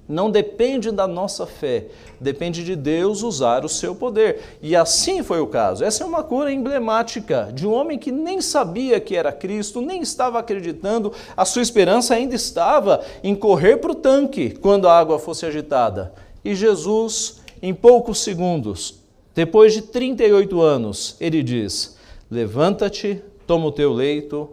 Não 0.09 0.29
depende 0.29 0.91
da 0.91 1.07
nossa 1.07 1.47
fé, 1.47 1.87
depende 2.21 2.65
de 2.65 2.75
Deus 2.75 3.23
usar 3.23 3.65
o 3.65 3.69
seu 3.69 3.95
poder. 3.95 4.59
E 4.61 4.75
assim 4.75 5.23
foi 5.23 5.39
o 5.41 5.47
caso. 5.47 5.85
Essa 5.85 6.03
é 6.03 6.07
uma 6.07 6.25
cura 6.25 6.53
emblemática 6.53 7.49
de 7.55 7.65
um 7.65 7.73
homem 7.73 7.97
que 7.97 8.11
nem 8.11 8.41
sabia 8.41 8.99
que 8.99 9.15
era 9.15 9.31
Cristo, 9.31 9.81
nem 9.81 10.03
estava 10.03 10.41
acreditando, 10.41 11.13
a 11.37 11.45
sua 11.45 11.63
esperança 11.63 12.13
ainda 12.13 12.35
estava 12.35 13.05
em 13.23 13.37
correr 13.37 13.77
para 13.77 13.93
o 13.93 13.95
tanque 13.95 14.51
quando 14.51 14.89
a 14.89 14.99
água 14.99 15.17
fosse 15.21 15.47
agitada. 15.47 16.13
E 16.45 16.57
Jesus, 16.57 17.41
em 17.63 17.73
poucos 17.73 18.19
segundos, 18.19 19.04
depois 19.35 19.73
de 19.73 19.83
38 19.83 20.61
anos, 20.61 21.17
ele 21.21 21.43
diz: 21.43 21.97
Levanta-te, 22.31 23.21
toma 23.47 23.67
o 23.67 23.73
teu 23.73 23.93
leito 23.93 24.49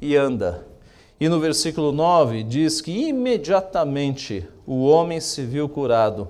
e 0.00 0.16
anda. 0.16 0.66
E 1.20 1.28
no 1.28 1.38
versículo 1.38 1.92
9 1.92 2.42
diz 2.42 2.80
que 2.80 2.90
imediatamente 3.08 4.48
o 4.66 4.84
homem 4.84 5.20
se 5.20 5.42
viu 5.42 5.68
curado 5.68 6.28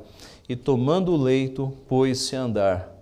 e, 0.49 0.56
tomando 0.56 1.12
o 1.12 1.16
leito, 1.16 1.73
pôs-se 1.88 2.35
a 2.35 2.42
andar. 2.42 2.92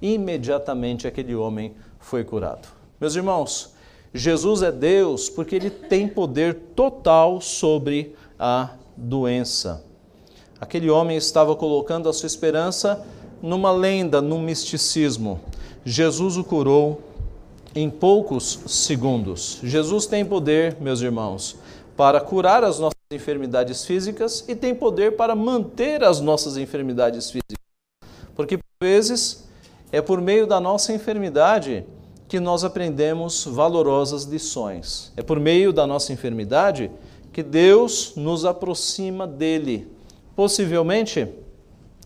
Imediatamente 0.00 1.06
aquele 1.06 1.34
homem 1.34 1.74
foi 1.98 2.22
curado. 2.22 2.68
Meus 3.00 3.16
irmãos, 3.16 3.74
Jesus 4.12 4.62
é 4.62 4.70
Deus 4.70 5.30
porque 5.30 5.56
ele 5.56 5.70
tem 5.70 6.06
poder 6.06 6.54
total 6.76 7.40
sobre 7.40 8.14
a 8.38 8.70
doença. 8.96 9.84
Aquele 10.60 10.90
homem 10.90 11.16
estava 11.16 11.56
colocando 11.56 12.08
a 12.08 12.12
sua 12.12 12.26
esperança 12.26 13.04
numa 13.42 13.72
lenda, 13.72 14.22
num 14.22 14.40
misticismo. 14.40 15.40
Jesus 15.84 16.36
o 16.36 16.44
curou 16.44 17.02
em 17.74 17.90
poucos 17.90 18.60
segundos. 18.66 19.58
Jesus 19.62 20.06
tem 20.06 20.24
poder, 20.24 20.76
meus 20.80 21.00
irmãos, 21.00 21.56
para 21.96 22.20
curar 22.20 22.62
as 22.62 22.78
nossas 22.78 22.96
enfermidades 23.10 23.84
físicas 23.84 24.44
e 24.48 24.54
tem 24.54 24.74
poder 24.74 25.16
para 25.16 25.34
manter 25.34 26.04
as 26.04 26.20
nossas 26.20 26.56
enfermidades 26.56 27.30
físicas. 27.30 27.58
Porque, 28.34 28.56
por 28.56 28.64
vezes, 28.80 29.48
é 29.90 30.00
por 30.00 30.20
meio 30.20 30.46
da 30.46 30.60
nossa 30.60 30.92
enfermidade 30.92 31.84
que 32.28 32.40
nós 32.40 32.64
aprendemos 32.64 33.44
valorosas 33.44 34.24
lições. 34.24 35.12
É 35.16 35.22
por 35.22 35.38
meio 35.38 35.72
da 35.72 35.86
nossa 35.86 36.12
enfermidade 36.12 36.90
que 37.32 37.42
Deus 37.42 38.14
nos 38.16 38.44
aproxima 38.44 39.26
dele. 39.26 39.86
Possivelmente, 40.34 41.28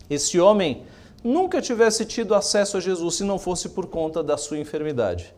esse 0.09 0.39
homem 0.39 0.83
nunca 1.23 1.61
tivesse 1.61 2.05
tido 2.05 2.35
acesso 2.35 2.77
a 2.77 2.79
Jesus 2.79 3.15
se 3.15 3.23
não 3.23 3.39
fosse 3.39 3.69
por 3.69 3.87
conta 3.87 4.23
da 4.23 4.37
sua 4.37 4.57
enfermidade. 4.57 5.33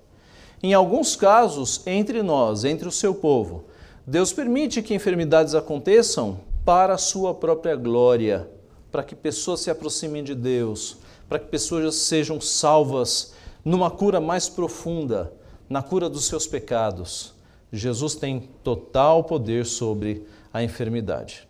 Em 0.61 0.73
alguns 0.73 1.15
casos, 1.15 1.81
entre 1.87 2.21
nós, 2.21 2.65
entre 2.65 2.87
o 2.87 2.91
seu 2.91 3.15
povo, 3.15 3.65
Deus 4.05 4.33
permite 4.33 4.81
que 4.81 4.93
enfermidades 4.93 5.55
aconteçam 5.55 6.39
para 6.65 6.95
a 6.95 6.97
sua 6.97 7.33
própria 7.33 7.75
glória, 7.75 8.49
para 8.91 9.03
que 9.03 9.15
pessoas 9.15 9.61
se 9.61 9.69
aproximem 9.69 10.23
de 10.23 10.35
Deus, 10.35 10.97
para 11.27 11.39
que 11.39 11.47
pessoas 11.47 11.95
sejam 11.95 12.41
salvas 12.41 13.33
numa 13.63 13.89
cura 13.89 14.19
mais 14.19 14.49
profunda, 14.49 15.31
na 15.69 15.81
cura 15.81 16.09
dos 16.09 16.25
seus 16.25 16.47
pecados. 16.47 17.33
Jesus 17.71 18.15
tem 18.15 18.49
total 18.63 19.23
poder 19.23 19.65
sobre 19.65 20.25
a 20.51 20.63
enfermidade. 20.63 21.47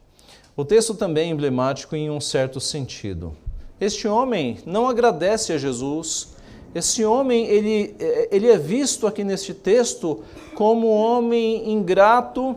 O 0.55 0.65
texto 0.65 0.93
também 0.93 1.29
é 1.29 1.31
emblemático 1.31 1.95
em 1.95 2.09
um 2.09 2.19
certo 2.19 2.59
sentido. 2.59 3.35
Este 3.79 4.07
homem 4.07 4.57
não 4.65 4.87
agradece 4.87 5.53
a 5.53 5.57
Jesus. 5.57 6.29
Esse 6.75 7.03
homem, 7.05 7.45
ele, 7.47 7.95
ele 8.29 8.47
é 8.47 8.57
visto 8.57 9.07
aqui 9.07 9.23
neste 9.23 9.53
texto 9.53 10.21
como 10.55 10.87
um 10.87 10.95
homem 10.95 11.71
ingrato 11.71 12.55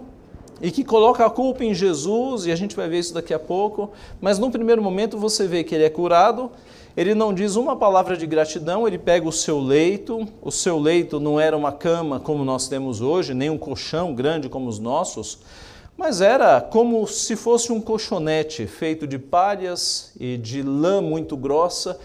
e 0.60 0.70
que 0.70 0.84
coloca 0.84 1.26
a 1.26 1.30
culpa 1.30 1.64
em 1.64 1.74
Jesus, 1.74 2.46
e 2.46 2.52
a 2.52 2.56
gente 2.56 2.76
vai 2.76 2.88
ver 2.88 3.00
isso 3.00 3.12
daqui 3.12 3.34
a 3.34 3.38
pouco, 3.38 3.90
mas 4.20 4.38
num 4.38 4.50
primeiro 4.50 4.80
momento 4.80 5.18
você 5.18 5.46
vê 5.46 5.64
que 5.64 5.74
ele 5.74 5.84
é 5.84 5.90
curado, 5.90 6.50
ele 6.96 7.14
não 7.14 7.34
diz 7.34 7.56
uma 7.56 7.74
palavra 7.74 8.16
de 8.16 8.26
gratidão, 8.26 8.86
ele 8.86 8.98
pega 8.98 9.26
o 9.26 9.32
seu 9.32 9.58
leito, 9.58 10.28
o 10.40 10.52
seu 10.52 10.78
leito 10.78 11.18
não 11.18 11.40
era 11.40 11.56
uma 11.56 11.72
cama 11.72 12.20
como 12.20 12.44
nós 12.44 12.68
temos 12.68 13.00
hoje, 13.00 13.34
nem 13.34 13.50
um 13.50 13.58
colchão 13.58 14.14
grande 14.14 14.48
como 14.48 14.68
os 14.68 14.78
nossos, 14.78 15.40
mas 15.96 16.20
era 16.20 16.60
como 16.60 17.06
se 17.06 17.36
fosse 17.36 17.72
um 17.72 17.80
colchonete 17.80 18.66
feito 18.66 19.06
de 19.06 19.18
palhas 19.18 20.12
e 20.18 20.36
de 20.36 20.62
lã 20.62 21.00
muito 21.00 21.36
grossa, 21.36 21.98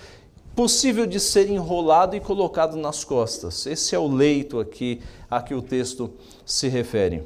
possível 0.55 1.05
de 1.05 1.19
ser 1.19 1.49
enrolado 1.49 2.15
e 2.15 2.19
colocado 2.19 2.75
nas 2.77 3.03
costas. 3.03 3.65
Esse 3.65 3.95
é 3.95 3.99
o 3.99 4.07
leito 4.07 4.59
aqui 4.59 5.01
a 5.29 5.41
que 5.41 5.53
o 5.53 5.61
texto 5.61 6.11
se 6.45 6.67
refere. 6.67 7.23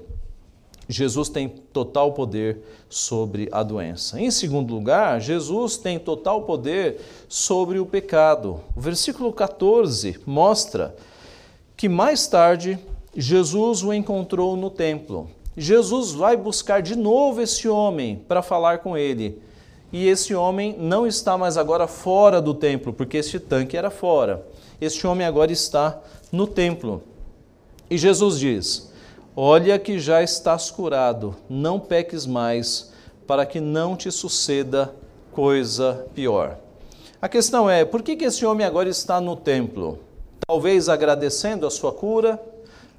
Jesus 0.92 1.30
tem 1.30 1.48
total 1.48 2.12
poder 2.12 2.60
sobre 2.90 3.48
a 3.52 3.64
doença. 3.64 4.20
Em 4.20 4.30
segundo 4.30 4.74
lugar, 4.74 5.22
Jesus 5.22 5.78
tem 5.78 5.98
total 5.98 6.42
poder 6.44 7.00
sobre 7.30 7.80
o 7.80 7.86
pecado. 7.86 8.60
O 8.76 8.82
versículo 8.82 9.32
14 9.32 10.20
mostra 10.26 10.94
que 11.78 11.88
mais 11.88 12.28
tarde 12.28 12.78
Jesus 13.16 13.84
o 13.84 13.94
encontrou 13.94 14.58
no 14.58 14.70
templo. 14.70 15.30
Jesus 15.56 16.12
vai 16.12 16.38
buscar 16.38 16.82
de 16.82 16.96
novo 16.96 17.42
esse 17.42 17.68
homem 17.68 18.24
para 18.28 18.42
falar 18.42 18.80
com 18.80 18.98
ele. 18.98 19.42
E 19.92 20.08
esse 20.08 20.34
homem 20.34 20.76
não 20.80 21.06
está 21.06 21.38
mais 21.38 21.58
agora 21.58 21.86
fora 21.86 22.42
do 22.42 22.54
templo, 22.54 22.94
porque 22.94 23.18
este 23.18 23.40
tanque 23.40 23.76
era 23.76 23.90
fora. 23.90 24.46
Este 24.80 25.06
homem 25.06 25.28
agora 25.28 25.52
está 25.52 26.00
no 26.32 26.48
templo. 26.48 27.04
E 27.90 27.98
Jesus 27.98 28.40
diz: 28.40 28.92
Olha 29.36 29.78
que 29.78 30.00
já 30.00 30.24
estás 30.24 30.72
curado, 30.72 31.36
não 31.50 31.80
peques 31.80 32.26
mais, 32.26 32.94
para 33.28 33.46
que 33.46 33.60
não 33.60 33.98
te 33.98 34.10
suceda 34.12 34.96
coisa 35.32 36.06
pior. 36.16 36.58
A 37.22 37.28
questão 37.28 37.70
é: 37.70 37.84
por 37.84 38.02
que, 38.02 38.16
que 38.16 38.26
esse 38.26 38.46
homem 38.46 38.66
agora 38.66 38.90
está 38.90 39.20
no 39.20 39.36
templo? 39.36 40.00
Talvez 40.48 40.90
agradecendo 40.90 41.68
a 41.68 41.70
sua 41.70 41.92
cura, 41.92 42.42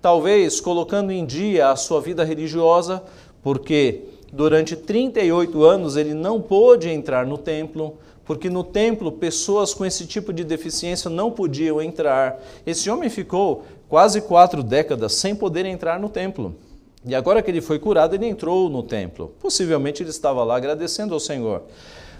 talvez 0.02 0.60
colocando 0.60 1.12
em 1.12 1.24
dia 1.24 1.70
a 1.70 1.76
sua 1.76 2.00
vida 2.00 2.24
religiosa, 2.24 3.02
porque 3.40 4.02
durante 4.32 4.74
38 4.74 5.62
anos 5.62 5.96
ele 5.96 6.12
não 6.12 6.42
pôde 6.42 6.88
entrar 6.90 7.24
no 7.24 7.38
templo, 7.38 7.98
porque 8.24 8.50
no 8.50 8.64
templo 8.64 9.12
pessoas 9.12 9.72
com 9.72 9.86
esse 9.86 10.04
tipo 10.04 10.32
de 10.32 10.42
deficiência 10.42 11.08
não 11.08 11.30
podiam 11.30 11.80
entrar. 11.80 12.42
Esse 12.66 12.90
homem 12.90 13.08
ficou 13.08 13.64
quase 13.88 14.20
quatro 14.20 14.62
décadas 14.62 15.14
sem 15.14 15.36
poder 15.36 15.64
entrar 15.66 16.00
no 16.00 16.08
templo. 16.08 16.56
E 17.04 17.14
agora 17.14 17.42
que 17.42 17.50
ele 17.50 17.60
foi 17.60 17.78
curado, 17.78 18.14
ele 18.14 18.26
entrou 18.26 18.68
no 18.68 18.82
templo. 18.82 19.32
Possivelmente 19.40 20.02
ele 20.02 20.10
estava 20.10 20.42
lá 20.44 20.56
agradecendo 20.56 21.14
ao 21.14 21.20
Senhor. 21.20 21.62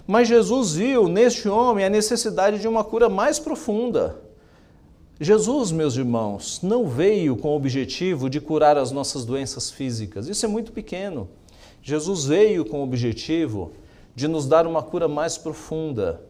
Mas 0.05 0.27
Jesus 0.27 0.73
viu 0.73 1.07
neste 1.07 1.47
homem 1.47 1.85
a 1.85 1.89
necessidade 1.89 2.59
de 2.59 2.67
uma 2.67 2.83
cura 2.83 3.07
mais 3.07 3.39
profunda. 3.39 4.17
Jesus, 5.23 5.71
meus 5.71 5.95
irmãos, 5.95 6.59
não 6.61 6.85
veio 6.85 7.37
com 7.37 7.47
o 7.47 7.55
objetivo 7.55 8.29
de 8.29 8.41
curar 8.41 8.77
as 8.77 8.91
nossas 8.91 9.23
doenças 9.23 9.71
físicas. 9.71 10.27
Isso 10.27 10.45
é 10.45 10.49
muito 10.49 10.73
pequeno. 10.73 11.29
Jesus 11.81 12.25
veio 12.25 12.65
com 12.65 12.81
o 12.81 12.83
objetivo 12.83 13.71
de 14.13 14.27
nos 14.27 14.45
dar 14.45 14.67
uma 14.67 14.83
cura 14.83 15.07
mais 15.07 15.37
profunda, 15.37 16.21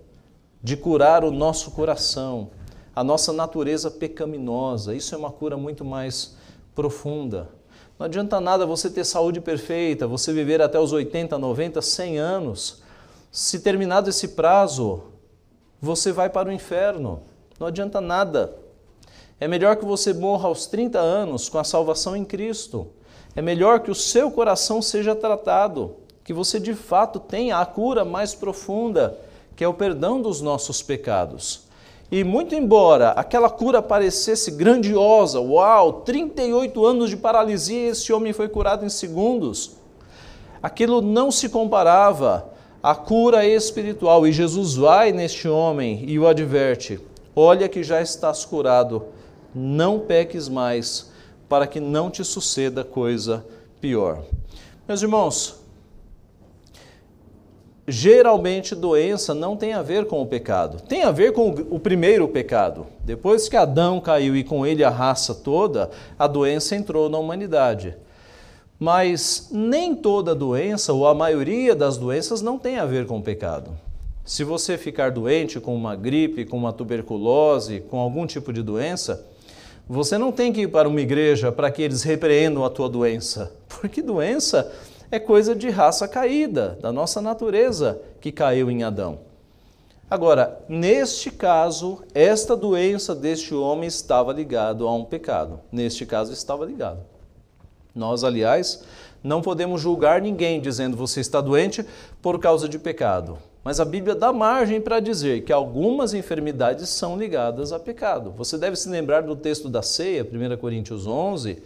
de 0.62 0.77
curar 0.77 1.23
o 1.23 1.32
nosso 1.32 1.71
coração, 1.71 2.51
a 2.95 3.03
nossa 3.03 3.34
natureza 3.34 3.89
pecaminosa. 3.89 4.93
Isso 4.93 5.15
é 5.15 5.17
uma 5.17 5.32
cura 5.32 5.58
muito 5.58 5.84
mais 5.84 6.38
profunda. 6.75 7.49
Não 7.97 8.06
adianta 8.06 8.39
nada 8.39 8.63
você 8.63 8.91
ter 8.91 9.06
saúde 9.06 9.41
perfeita, 9.41 10.06
você 10.06 10.32
viver 10.32 10.62
até 10.62 10.79
os 10.79 10.91
80, 10.91 11.36
90, 11.36 11.82
100 11.82 12.19
anos. 12.19 12.84
Se 13.32 13.60
terminado 13.60 14.12
esse 14.12 14.27
prazo, 14.27 15.01
você 15.82 16.12
vai 16.12 16.29
para 16.29 16.47
o 16.47 16.51
inferno. 16.51 17.23
Não 17.60 17.65
adianta 17.65 17.99
nada. 17.99 18.62
É 19.43 19.47
melhor 19.49 19.75
que 19.75 19.84
você 19.84 20.13
morra 20.13 20.47
aos 20.47 20.67
30 20.67 20.97
anos 20.97 21.49
com 21.49 21.58
a 21.58 21.65
salvação 21.65 22.15
em 22.15 22.23
Cristo. 22.23 22.88
É 23.36 23.41
melhor 23.41 23.82
que 23.82 23.91
o 23.91 23.95
seu 23.95 24.32
coração 24.32 24.82
seja 24.82 25.13
tratado, 25.13 25.97
que 26.23 26.32
você 26.32 26.62
de 26.62 26.73
fato 26.73 27.19
tenha 27.19 27.58
a 27.58 27.65
cura 27.65 28.06
mais 28.06 28.34
profunda, 28.34 29.19
que 29.53 29.62
é 29.62 29.67
o 29.67 29.73
perdão 29.73 30.21
dos 30.21 30.39
nossos 30.39 30.82
pecados. 30.82 31.63
E 32.10 32.23
muito 32.23 32.56
embora 32.56 33.10
aquela 33.10 33.49
cura 33.49 33.82
parecesse 33.82 34.49
grandiosa, 34.49 35.41
uau, 35.41 35.91
38 35.91 36.86
anos 36.86 37.10
de 37.10 37.17
paralisia, 37.17 37.89
esse 37.89 38.13
homem 38.13 38.32
foi 38.32 38.47
curado 38.47 38.86
em 38.86 38.89
segundos. 38.89 39.71
Aquilo 40.62 41.01
não 41.01 41.29
se 41.29 41.49
comparava 41.49 42.49
à 42.82 42.95
cura 42.95 43.45
espiritual. 43.45 44.25
E 44.25 44.32
Jesus 44.32 44.75
vai 44.75 45.12
neste 45.12 45.49
homem 45.49 46.06
e 46.08 46.17
o 46.17 46.29
adverte: 46.29 46.97
Olha 47.36 47.67
que 47.67 47.84
já 47.84 48.01
estás 48.01 48.45
curado 48.45 49.03
não 49.53 49.99
peques 49.99 50.47
mais, 50.47 51.11
para 51.47 51.67
que 51.67 51.79
não 51.79 52.09
te 52.09 52.23
suceda 52.23 52.83
coisa 52.83 53.45
pior. 53.79 54.23
Meus 54.87 55.01
irmãos, 55.01 55.59
geralmente 57.87 58.73
doença 58.73 59.33
não 59.33 59.55
tem 59.55 59.73
a 59.73 59.81
ver 59.81 60.05
com 60.07 60.21
o 60.21 60.25
pecado, 60.25 60.81
tem 60.81 61.03
a 61.03 61.11
ver 61.11 61.33
com 61.33 61.49
o 61.49 61.79
primeiro 61.79 62.27
pecado. 62.27 62.87
Depois 63.03 63.49
que 63.49 63.57
Adão 63.57 63.99
caiu 63.99 64.35
e 64.35 64.43
com 64.43 64.65
ele 64.65 64.83
a 64.83 64.89
raça 64.89 65.35
toda, 65.35 65.91
a 66.17 66.27
doença 66.27 66.75
entrou 66.75 67.09
na 67.09 67.17
humanidade. 67.17 67.95
Mas 68.79 69.49
nem 69.51 69.95
toda 69.95 70.35
doença, 70.35 70.91
ou 70.91 71.07
a 71.07 71.13
maioria 71.13 71.75
das 71.75 71.97
doenças, 71.97 72.41
não 72.41 72.57
tem 72.57 72.77
a 72.77 72.85
ver 72.85 73.05
com 73.05 73.17
o 73.17 73.23
pecado. 73.23 73.71
Se 74.25 74.43
você 74.43 74.77
ficar 74.77 75.11
doente 75.11 75.59
com 75.59 75.75
uma 75.75 75.95
gripe, 75.95 76.45
com 76.45 76.57
uma 76.57 76.73
tuberculose, 76.73 77.81
com 77.81 77.99
algum 77.99 78.25
tipo 78.25 78.51
de 78.51 78.61
doença, 78.63 79.25
você 79.87 80.17
não 80.17 80.31
tem 80.31 80.51
que 80.53 80.61
ir 80.61 80.67
para 80.67 80.87
uma 80.87 81.01
igreja 81.01 81.51
para 81.51 81.69
que 81.69 81.81
eles 81.81 82.03
repreendam 82.03 82.63
a 82.63 82.69
tua 82.69 82.87
doença, 82.87 83.53
porque 83.67 84.01
doença 84.01 84.71
é 85.11 85.19
coisa 85.19 85.53
de 85.53 85.69
raça 85.69 86.07
caída, 86.07 86.77
da 86.81 86.91
nossa 86.91 87.21
natureza 87.21 88.01
que 88.19 88.31
caiu 88.31 88.71
em 88.71 88.83
Adão. 88.83 89.19
Agora, 90.09 90.63
neste 90.69 91.31
caso, 91.31 92.03
esta 92.13 92.55
doença 92.55 93.15
deste 93.15 93.53
homem 93.53 93.87
estava 93.87 94.31
ligado 94.31 94.87
a 94.87 94.93
um 94.93 95.03
pecado. 95.03 95.59
Neste 95.71 96.05
caso 96.05 96.31
estava 96.31 96.65
ligado. 96.65 96.99
Nós, 97.95 98.23
aliás, 98.23 98.83
não 99.23 99.41
podemos 99.41 99.81
julgar 99.81 100.21
ninguém 100.21 100.59
dizendo 100.61 100.97
você 100.97 101.19
está 101.19 101.41
doente 101.41 101.85
por 102.21 102.39
causa 102.39 102.69
de 102.69 102.77
pecado. 102.77 103.37
Mas 103.63 103.80
a 103.80 103.86
Bíblia 103.86 104.13
dá 104.13 104.34
margem 104.34 104.82
para 104.82 104.99
dizer 104.99 105.43
que 105.43 105.54
algumas 105.54 106.13
enfermidades 106.13 106.89
são 106.89 107.17
ligadas 107.17 107.71
a 107.71 107.80
pecado. 107.80 108.34
Você 108.36 108.58
deve 108.58 108.76
se 108.76 108.89
lembrar 108.89 109.21
do 109.21 109.36
texto 109.36 109.69
da 109.69 109.82
ceia, 109.82 110.23
1 110.23 110.58
Coríntios 110.58 111.08
11, 111.08 111.63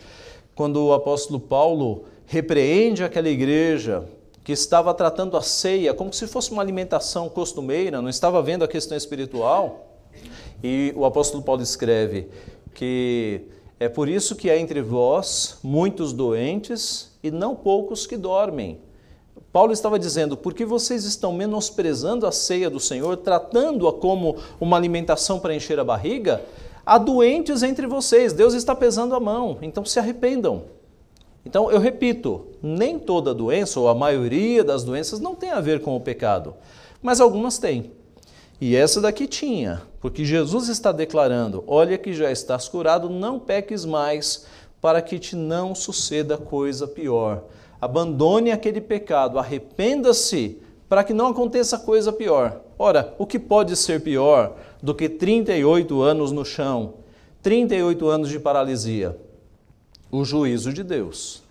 quando 0.53 0.85
o 0.85 0.93
apóstolo 0.93 1.39
Paulo 1.39 2.05
repreende 2.27 3.03
aquela 3.03 3.29
igreja 3.29 4.07
que 4.43 4.51
estava 4.51 4.93
tratando 4.93 5.35
a 5.35 5.41
ceia 5.41 5.93
como 5.93 6.13
se 6.13 6.27
fosse 6.27 6.51
uma 6.51 6.61
alimentação 6.61 7.27
costumeira, 7.29 8.01
não 8.01 8.09
estava 8.09 8.41
vendo 8.43 8.63
a 8.63 8.67
questão 8.67 8.95
espiritual. 8.95 9.87
E 10.63 10.93
o 10.95 11.03
apóstolo 11.03 11.43
Paulo 11.43 11.61
escreve 11.63 12.29
que 12.75 13.41
é 13.79 13.89
por 13.89 14.07
isso 14.07 14.35
que 14.35 14.49
há 14.51 14.57
entre 14.57 14.81
vós 14.81 15.57
muitos 15.63 16.13
doentes 16.13 17.11
e 17.23 17.31
não 17.31 17.55
poucos 17.55 18.05
que 18.05 18.15
dormem. 18.15 18.79
Paulo 19.57 19.73
estava 19.73 19.97
dizendo: 19.97 20.37
por 20.37 20.53
que 20.53 20.63
vocês 20.63 21.03
estão 21.03 21.33
menosprezando 21.33 22.27
a 22.27 22.31
ceia 22.31 22.69
do 22.69 22.79
Senhor, 22.79 23.17
tratando-a 23.17 23.91
como 23.91 24.35
uma 24.61 24.77
alimentação 24.77 25.39
para 25.39 25.55
encher 25.55 25.79
a 25.79 25.83
barriga? 25.83 26.43
Há 26.85 26.99
doentes 26.99 27.63
entre 27.63 27.87
vocês, 27.87 28.33
Deus 28.33 28.53
está 28.53 28.75
pesando 28.75 29.15
a 29.15 29.19
mão, 29.19 29.57
então 29.63 29.83
se 29.83 29.97
arrependam. 29.97 30.65
Então, 31.43 31.71
eu 31.71 31.79
repito, 31.79 32.45
nem 32.61 32.99
toda 32.99 33.33
doença, 33.33 33.79
ou 33.79 33.87
a 33.87 33.95
maioria 33.95 34.63
das 34.63 34.83
doenças, 34.83 35.19
não 35.19 35.33
tem 35.33 35.49
a 35.49 35.59
ver 35.59 35.81
com 35.81 35.95
o 35.95 36.01
pecado, 36.01 36.53
mas 37.01 37.19
algumas 37.19 37.57
têm. 37.57 37.91
E 38.61 38.75
essa 38.75 39.01
daqui 39.01 39.25
tinha, 39.25 39.81
porque 39.99 40.23
Jesus 40.23 40.69
está 40.69 40.91
declarando: 40.91 41.63
Olha 41.65 41.97
que 41.97 42.13
já 42.13 42.31
estás 42.31 42.67
curado, 42.67 43.09
não 43.09 43.39
peques 43.39 43.85
mais, 43.85 44.45
para 44.79 45.01
que 45.01 45.17
te 45.17 45.35
não 45.35 45.73
suceda 45.73 46.37
coisa 46.37 46.87
pior. 46.87 47.41
Abandone 47.79 48.51
aquele 48.51 48.81
pecado, 48.81 49.37
arrependa-se, 49.37 50.59
para 50.89 51.03
que 51.03 51.13
não 51.13 51.27
aconteça 51.27 51.77
coisa 51.77 52.11
pior. 52.11 52.61
Ora, 52.79 53.13
o 53.17 53.25
que 53.25 53.37
pode 53.37 53.75
ser 53.75 54.01
pior 54.01 54.55
do 54.81 54.95
que 54.95 55.09
38 55.09 56.01
anos 56.01 56.31
no 56.31 56.45
chão, 56.45 56.95
38 57.41 58.07
anos 58.07 58.29
de 58.29 58.39
paralisia? 58.39 59.17
O 60.09 60.23
juízo 60.23 60.71
de 60.71 60.83
Deus, 60.83 61.43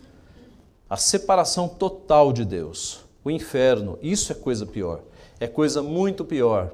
a 0.89 0.97
separação 0.97 1.69
total 1.69 2.33
de 2.33 2.45
Deus, 2.45 3.05
o 3.23 3.31
inferno, 3.31 3.99
isso 4.01 4.33
é 4.33 4.35
coisa 4.35 4.65
pior. 4.65 5.01
É 5.39 5.47
coisa 5.47 5.83
muito 5.83 6.25
pior 6.25 6.73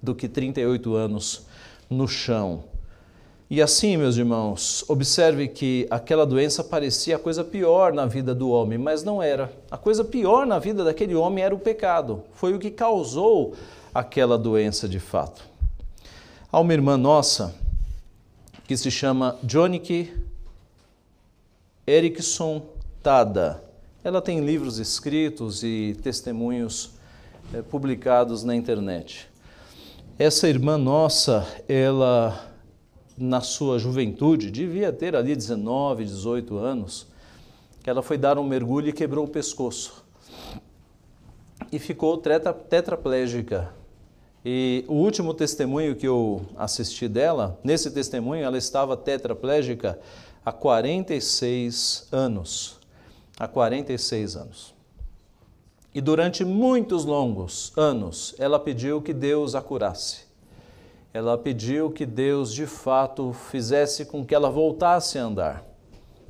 do 0.00 0.14
que 0.14 0.28
38 0.28 0.94
anos 0.94 1.46
no 1.90 2.08
chão. 2.08 2.64
E 3.50 3.62
assim, 3.62 3.96
meus 3.96 4.18
irmãos, 4.18 4.84
observe 4.88 5.48
que 5.48 5.86
aquela 5.90 6.26
doença 6.26 6.62
parecia 6.62 7.16
a 7.16 7.18
coisa 7.18 7.42
pior 7.42 7.94
na 7.94 8.04
vida 8.04 8.34
do 8.34 8.50
homem, 8.50 8.76
mas 8.76 9.02
não 9.02 9.22
era. 9.22 9.50
A 9.70 9.78
coisa 9.78 10.04
pior 10.04 10.46
na 10.46 10.58
vida 10.58 10.84
daquele 10.84 11.14
homem 11.14 11.42
era 11.42 11.54
o 11.54 11.58
pecado. 11.58 12.22
Foi 12.34 12.52
o 12.52 12.58
que 12.58 12.70
causou 12.70 13.54
aquela 13.94 14.36
doença 14.36 14.86
de 14.86 15.00
fato. 15.00 15.42
Há 16.52 16.60
uma 16.60 16.74
irmã 16.74 16.98
nossa 16.98 17.54
que 18.66 18.76
se 18.76 18.90
chama 18.90 19.38
Johnny 19.42 20.12
Erickson 21.86 22.62
Tada. 23.02 23.64
Ela 24.04 24.20
tem 24.20 24.44
livros 24.44 24.78
escritos 24.78 25.62
e 25.62 25.96
testemunhos 26.02 26.90
é, 27.54 27.62
publicados 27.62 28.44
na 28.44 28.54
internet. 28.54 29.26
Essa 30.18 30.48
irmã 30.48 30.76
nossa, 30.76 31.46
ela 31.66 32.47
na 33.18 33.40
sua 33.40 33.78
juventude, 33.78 34.50
devia 34.50 34.92
ter 34.92 35.16
ali 35.16 35.34
19, 35.34 36.04
18 36.04 36.56
anos, 36.56 37.06
ela 37.84 38.02
foi 38.02 38.18
dar 38.18 38.38
um 38.38 38.44
mergulho 38.44 38.88
e 38.88 38.92
quebrou 38.92 39.24
o 39.24 39.28
pescoço. 39.28 40.04
E 41.72 41.78
ficou 41.78 42.16
tetra, 42.18 42.52
tetraplégica. 42.52 43.72
E 44.44 44.84
o 44.86 44.94
último 44.94 45.34
testemunho 45.34 45.96
que 45.96 46.06
eu 46.06 46.42
assisti 46.56 47.08
dela, 47.08 47.58
nesse 47.64 47.90
testemunho 47.90 48.44
ela 48.44 48.56
estava 48.56 48.96
tetraplégica 48.96 49.98
há 50.44 50.52
46 50.52 52.08
anos. 52.12 52.78
Há 53.38 53.48
46 53.48 54.36
anos. 54.36 54.74
E 55.94 56.00
durante 56.00 56.44
muitos 56.44 57.04
longos 57.04 57.72
anos, 57.76 58.34
ela 58.38 58.58
pediu 58.58 59.00
que 59.02 59.12
Deus 59.12 59.54
a 59.54 59.62
curasse. 59.62 60.27
Ela 61.18 61.36
pediu 61.36 61.90
que 61.90 62.06
Deus 62.06 62.54
de 62.54 62.64
fato 62.64 63.32
fizesse 63.32 64.04
com 64.04 64.24
que 64.24 64.32
ela 64.32 64.48
voltasse 64.48 65.18
a 65.18 65.24
andar. 65.24 65.66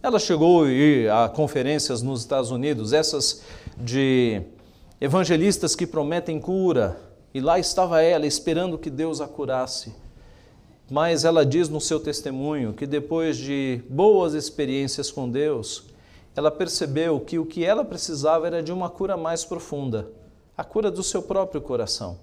Ela 0.02 0.18
chegou 0.18 0.64
a 0.64 0.70
ir 0.70 1.10
a 1.10 1.28
conferências 1.28 2.00
nos 2.00 2.20
Estados 2.20 2.50
Unidos, 2.50 2.94
essas 2.94 3.42
de 3.76 4.40
evangelistas 4.98 5.76
que 5.76 5.86
prometem 5.86 6.40
cura, 6.40 6.98
e 7.34 7.40
lá 7.42 7.58
estava 7.58 8.00
ela 8.00 8.26
esperando 8.26 8.78
que 8.78 8.88
Deus 8.88 9.20
a 9.20 9.28
curasse. 9.28 9.94
Mas 10.90 11.22
ela 11.22 11.44
diz 11.44 11.68
no 11.68 11.82
seu 11.82 12.00
testemunho 12.00 12.72
que 12.72 12.86
depois 12.86 13.36
de 13.36 13.82
boas 13.90 14.32
experiências 14.32 15.10
com 15.10 15.28
Deus, 15.28 15.84
ela 16.34 16.50
percebeu 16.50 17.20
que 17.20 17.38
o 17.38 17.44
que 17.44 17.62
ela 17.62 17.84
precisava 17.84 18.46
era 18.46 18.62
de 18.62 18.72
uma 18.72 18.88
cura 18.88 19.18
mais 19.18 19.44
profunda, 19.44 20.10
a 20.56 20.64
cura 20.64 20.90
do 20.90 21.02
seu 21.02 21.20
próprio 21.20 21.60
coração. 21.60 22.16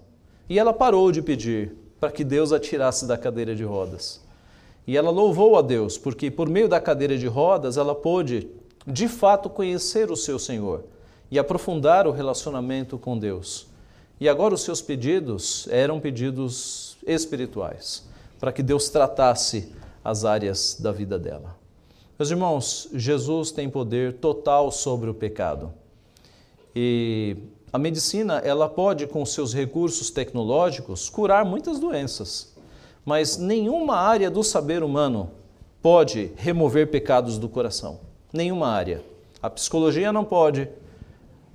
E 0.50 0.58
ela 0.58 0.74
parou 0.74 1.12
de 1.12 1.22
pedir 1.22 1.85
para 2.00 2.12
que 2.12 2.24
Deus 2.24 2.52
a 2.52 2.60
tirasse 2.60 3.06
da 3.06 3.18
cadeira 3.18 3.56
de 3.56 3.64
rodas. 3.64 4.22
E 4.88 4.96
ela 4.96 5.10
louvou 5.10 5.58
a 5.58 5.62
Deus, 5.62 5.98
porque 5.98 6.30
por 6.30 6.48
meio 6.48 6.68
da 6.68 6.80
cadeira 6.80 7.18
de 7.18 7.28
rodas 7.28 7.78
ela 7.78 7.96
pôde, 7.96 8.48
de 8.86 9.08
fato, 9.08 9.50
conhecer 9.50 10.12
o 10.12 10.16
seu 10.16 10.38
Senhor 10.38 10.84
e 11.32 11.40
aprofundar 11.40 12.06
o 12.08 12.12
relacionamento 12.12 12.98
com 12.98 13.18
Deus. 13.18 13.68
E 14.20 14.30
agora 14.30 14.54
os 14.54 14.62
seus 14.62 14.82
pedidos 14.82 15.68
eram 15.70 16.00
pedidos 16.00 16.98
espirituais, 17.06 18.04
para 18.40 18.52
que 18.52 18.62
Deus 18.62 18.90
tratasse 18.90 19.72
as 20.04 20.24
áreas 20.24 20.78
da 20.80 20.92
vida 20.92 21.18
dela. 21.18 21.58
Meus 22.18 22.30
irmãos, 22.30 22.88
Jesus 22.94 23.52
tem 23.52 23.70
poder 23.70 24.14
total 24.14 24.72
sobre 24.72 25.10
o 25.10 25.14
pecado. 25.14 25.74
E 26.74 27.36
a 27.76 27.78
medicina, 27.78 28.38
ela 28.38 28.70
pode, 28.70 29.06
com 29.06 29.26
seus 29.26 29.54
recursos 29.54 30.10
tecnológicos, 30.10 31.10
curar 31.10 31.44
muitas 31.44 31.78
doenças. 31.78 32.56
Mas 33.04 33.36
nenhuma 33.36 33.98
área 33.98 34.32
do 34.32 34.42
saber 34.46 34.82
humano 34.82 35.30
pode 35.82 36.32
remover 36.38 36.90
pecados 36.90 37.38
do 37.38 37.50
coração. 37.50 38.00
Nenhuma 38.32 38.70
área. 38.70 39.04
A 39.44 39.50
psicologia 39.50 40.14
não 40.14 40.24
pode, 40.24 40.70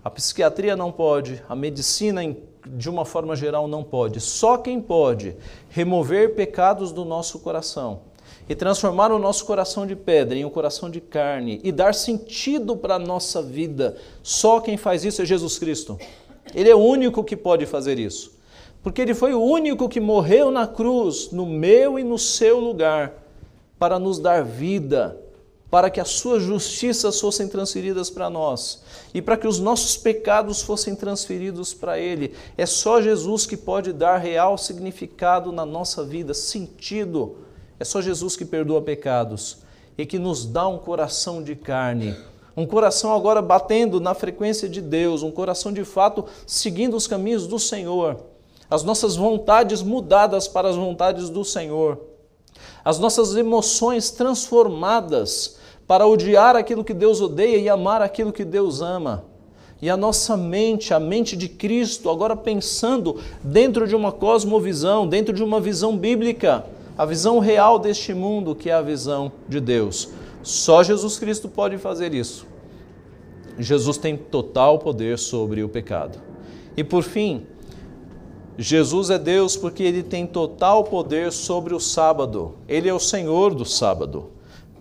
a 0.04 0.10
psiquiatria 0.10 0.76
não 0.76 0.92
pode, 0.92 1.42
a 1.48 1.56
medicina, 1.56 2.20
de 2.66 2.90
uma 2.90 3.06
forma 3.06 3.34
geral, 3.34 3.66
não 3.66 3.82
pode. 3.82 4.20
Só 4.20 4.58
quem 4.58 4.78
pode 4.78 5.34
remover 5.70 6.34
pecados 6.34 6.92
do 6.92 7.02
nosso 7.02 7.38
coração 7.38 8.02
e 8.50 8.54
transformar 8.56 9.12
o 9.12 9.18
nosso 9.20 9.44
coração 9.46 9.86
de 9.86 9.94
pedra 9.94 10.36
em 10.36 10.44
um 10.44 10.50
coração 10.50 10.90
de 10.90 11.00
carne 11.00 11.60
e 11.62 11.70
dar 11.70 11.94
sentido 11.94 12.76
para 12.76 12.96
a 12.96 12.98
nossa 12.98 13.40
vida, 13.40 13.96
só 14.24 14.58
quem 14.58 14.76
faz 14.76 15.04
isso 15.04 15.22
é 15.22 15.24
Jesus 15.24 15.56
Cristo. 15.56 15.96
Ele 16.52 16.68
é 16.68 16.74
o 16.74 16.80
único 16.80 17.22
que 17.22 17.36
pode 17.36 17.64
fazer 17.64 17.96
isso. 17.96 18.36
Porque 18.82 19.00
ele 19.00 19.14
foi 19.14 19.34
o 19.34 19.40
único 19.40 19.88
que 19.88 20.00
morreu 20.00 20.50
na 20.50 20.66
cruz, 20.66 21.30
no 21.30 21.46
meu 21.46 21.96
e 21.96 22.02
no 22.02 22.18
seu 22.18 22.58
lugar, 22.58 23.22
para 23.78 24.00
nos 24.00 24.18
dar 24.18 24.42
vida, 24.42 25.16
para 25.70 25.88
que 25.88 26.00
as 26.00 26.08
suas 26.08 26.42
justiças 26.42 27.20
fossem 27.20 27.46
transferidas 27.46 28.10
para 28.10 28.28
nós 28.28 28.82
e 29.14 29.22
para 29.22 29.36
que 29.36 29.46
os 29.46 29.60
nossos 29.60 29.96
pecados 29.96 30.60
fossem 30.60 30.96
transferidos 30.96 31.72
para 31.72 32.00
Ele. 32.00 32.34
É 32.58 32.66
só 32.66 33.00
Jesus 33.00 33.46
que 33.46 33.56
pode 33.56 33.92
dar 33.92 34.16
real 34.16 34.58
significado 34.58 35.52
na 35.52 35.64
nossa 35.64 36.02
vida, 36.02 36.34
sentido 36.34 37.48
é 37.80 37.84
só 37.84 38.02
Jesus 38.02 38.36
que 38.36 38.44
perdoa 38.44 38.82
pecados 38.82 39.62
e 39.96 40.04
que 40.04 40.18
nos 40.18 40.44
dá 40.44 40.68
um 40.68 40.76
coração 40.76 41.42
de 41.42 41.56
carne, 41.56 42.14
um 42.54 42.66
coração 42.66 43.14
agora 43.14 43.40
batendo 43.40 43.98
na 43.98 44.12
frequência 44.12 44.68
de 44.68 44.82
Deus, 44.82 45.22
um 45.22 45.30
coração 45.30 45.72
de 45.72 45.82
fato 45.82 46.26
seguindo 46.46 46.94
os 46.94 47.06
caminhos 47.06 47.46
do 47.46 47.58
Senhor, 47.58 48.18
as 48.70 48.82
nossas 48.82 49.16
vontades 49.16 49.82
mudadas 49.82 50.46
para 50.46 50.68
as 50.68 50.76
vontades 50.76 51.30
do 51.30 51.42
Senhor, 51.42 51.98
as 52.84 52.98
nossas 52.98 53.34
emoções 53.34 54.10
transformadas 54.10 55.56
para 55.86 56.06
odiar 56.06 56.56
aquilo 56.56 56.84
que 56.84 56.92
Deus 56.92 57.20
odeia 57.22 57.56
e 57.56 57.68
amar 57.68 58.02
aquilo 58.02 58.32
que 58.32 58.44
Deus 58.44 58.82
ama. 58.82 59.24
E 59.80 59.88
a 59.88 59.96
nossa 59.96 60.36
mente, 60.36 60.92
a 60.92 61.00
mente 61.00 61.34
de 61.34 61.48
Cristo, 61.48 62.10
agora 62.10 62.36
pensando 62.36 63.18
dentro 63.42 63.88
de 63.88 63.96
uma 63.96 64.12
cosmovisão, 64.12 65.08
dentro 65.08 65.32
de 65.32 65.42
uma 65.42 65.58
visão 65.58 65.96
bíblica, 65.96 66.66
a 67.00 67.06
visão 67.06 67.38
real 67.38 67.78
deste 67.78 68.12
mundo, 68.12 68.54
que 68.54 68.68
é 68.68 68.74
a 68.74 68.82
visão 68.82 69.32
de 69.48 69.58
Deus. 69.58 70.10
Só 70.42 70.82
Jesus 70.82 71.18
Cristo 71.18 71.48
pode 71.48 71.78
fazer 71.78 72.12
isso. 72.12 72.46
Jesus 73.58 73.96
tem 73.96 74.18
total 74.18 74.78
poder 74.78 75.18
sobre 75.18 75.62
o 75.62 75.68
pecado. 75.70 76.20
E 76.76 76.84
por 76.84 77.02
fim, 77.02 77.46
Jesus 78.58 79.08
é 79.08 79.18
Deus 79.18 79.56
porque 79.56 79.82
ele 79.82 80.02
tem 80.02 80.26
total 80.26 80.84
poder 80.84 81.32
sobre 81.32 81.74
o 81.74 81.80
sábado. 81.80 82.56
Ele 82.68 82.86
é 82.86 82.92
o 82.92 83.00
Senhor 83.00 83.54
do 83.54 83.64
sábado. 83.64 84.26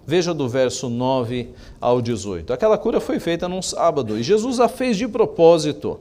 Veja 0.05 0.34
do 0.34 0.49
verso 0.49 0.89
9 0.89 1.51
ao 1.79 2.01
18. 2.01 2.51
Aquela 2.51 2.77
cura 2.77 2.99
foi 2.99 3.17
feita 3.21 3.47
num 3.47 3.62
sábado 3.62 4.19
e 4.19 4.23
Jesus 4.23 4.60
a 4.60 4.67
fez 4.67 4.97
de 4.97 5.08
propósito. 5.08 5.97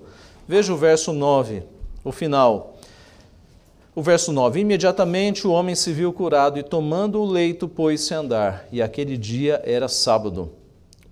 Veja 0.48 0.72
o 0.72 0.76
verso 0.76 1.12
9, 1.12 1.62
o 2.02 2.11
final. 2.11 2.78
O 3.98 4.00
verso 4.00 4.30
9: 4.30 4.61
Imediatamente 4.61 5.44
o 5.44 5.50
homem 5.50 5.74
se 5.74 5.92
viu 5.92 6.12
curado 6.12 6.56
e, 6.56 6.62
tomando 6.62 7.20
o 7.20 7.24
leito, 7.24 7.66
pôs-se 7.66 8.14
a 8.14 8.20
andar, 8.20 8.64
e 8.70 8.80
aquele 8.80 9.16
dia 9.16 9.61
era 9.64 9.88
sábado. 9.88 10.52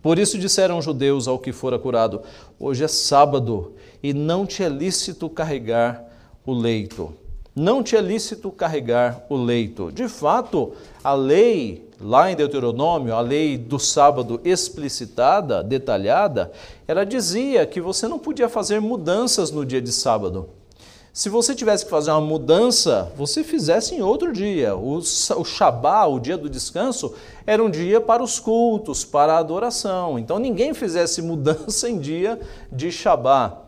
Por 0.00 0.20
isso 0.20 0.38
disseram 0.38 0.78
os 0.78 0.84
judeus 0.84 1.26
ao 1.26 1.36
que 1.36 1.52
fora 1.52 1.80
curado: 1.80 2.22
Hoje 2.60 2.84
é 2.84 2.86
sábado 2.86 3.74
e 4.00 4.14
não 4.14 4.46
te 4.46 4.62
é 4.62 4.68
lícito 4.68 5.28
carregar 5.28 6.04
o 6.46 6.54
leito. 6.54 7.12
Não 7.56 7.82
te 7.82 7.96
é 7.96 8.00
lícito 8.00 8.52
carregar 8.52 9.26
o 9.28 9.34
leito. 9.34 9.90
De 9.90 10.06
fato, 10.06 10.74
a 11.02 11.12
lei, 11.12 11.90
lá 12.00 12.30
em 12.30 12.36
Deuteronômio, 12.36 13.16
a 13.16 13.20
lei 13.20 13.58
do 13.58 13.80
sábado 13.80 14.40
explicitada, 14.44 15.60
detalhada, 15.60 16.52
ela 16.86 17.04
dizia 17.04 17.66
que 17.66 17.80
você 17.80 18.06
não 18.06 18.20
podia 18.20 18.48
fazer 18.48 18.80
mudanças 18.80 19.50
no 19.50 19.66
dia 19.66 19.82
de 19.82 19.90
sábado. 19.90 20.50
Se 21.16 21.30
você 21.30 21.54
tivesse 21.54 21.82
que 21.82 21.90
fazer 21.90 22.10
uma 22.10 22.20
mudança, 22.20 23.10
você 23.16 23.42
fizesse 23.42 23.94
em 23.94 24.02
outro 24.02 24.34
dia. 24.34 24.76
O, 24.76 25.00
Shabá, 25.02 26.04
o 26.04 26.20
dia 26.20 26.36
do 26.36 26.50
descanso, 26.50 27.14
era 27.46 27.64
um 27.64 27.70
dia 27.70 28.02
para 28.02 28.22
os 28.22 28.38
cultos, 28.38 29.02
para 29.02 29.32
a 29.32 29.38
adoração. 29.38 30.18
Então 30.18 30.38
ninguém 30.38 30.74
fizesse 30.74 31.22
mudança 31.22 31.88
em 31.88 31.98
dia 31.98 32.38
de 32.70 32.92
Shabá. 32.92 33.62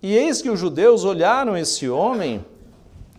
E 0.00 0.14
eis 0.14 0.40
que 0.40 0.48
os 0.48 0.60
judeus 0.60 1.02
olharam 1.02 1.56
esse 1.56 1.88
homem 1.88 2.44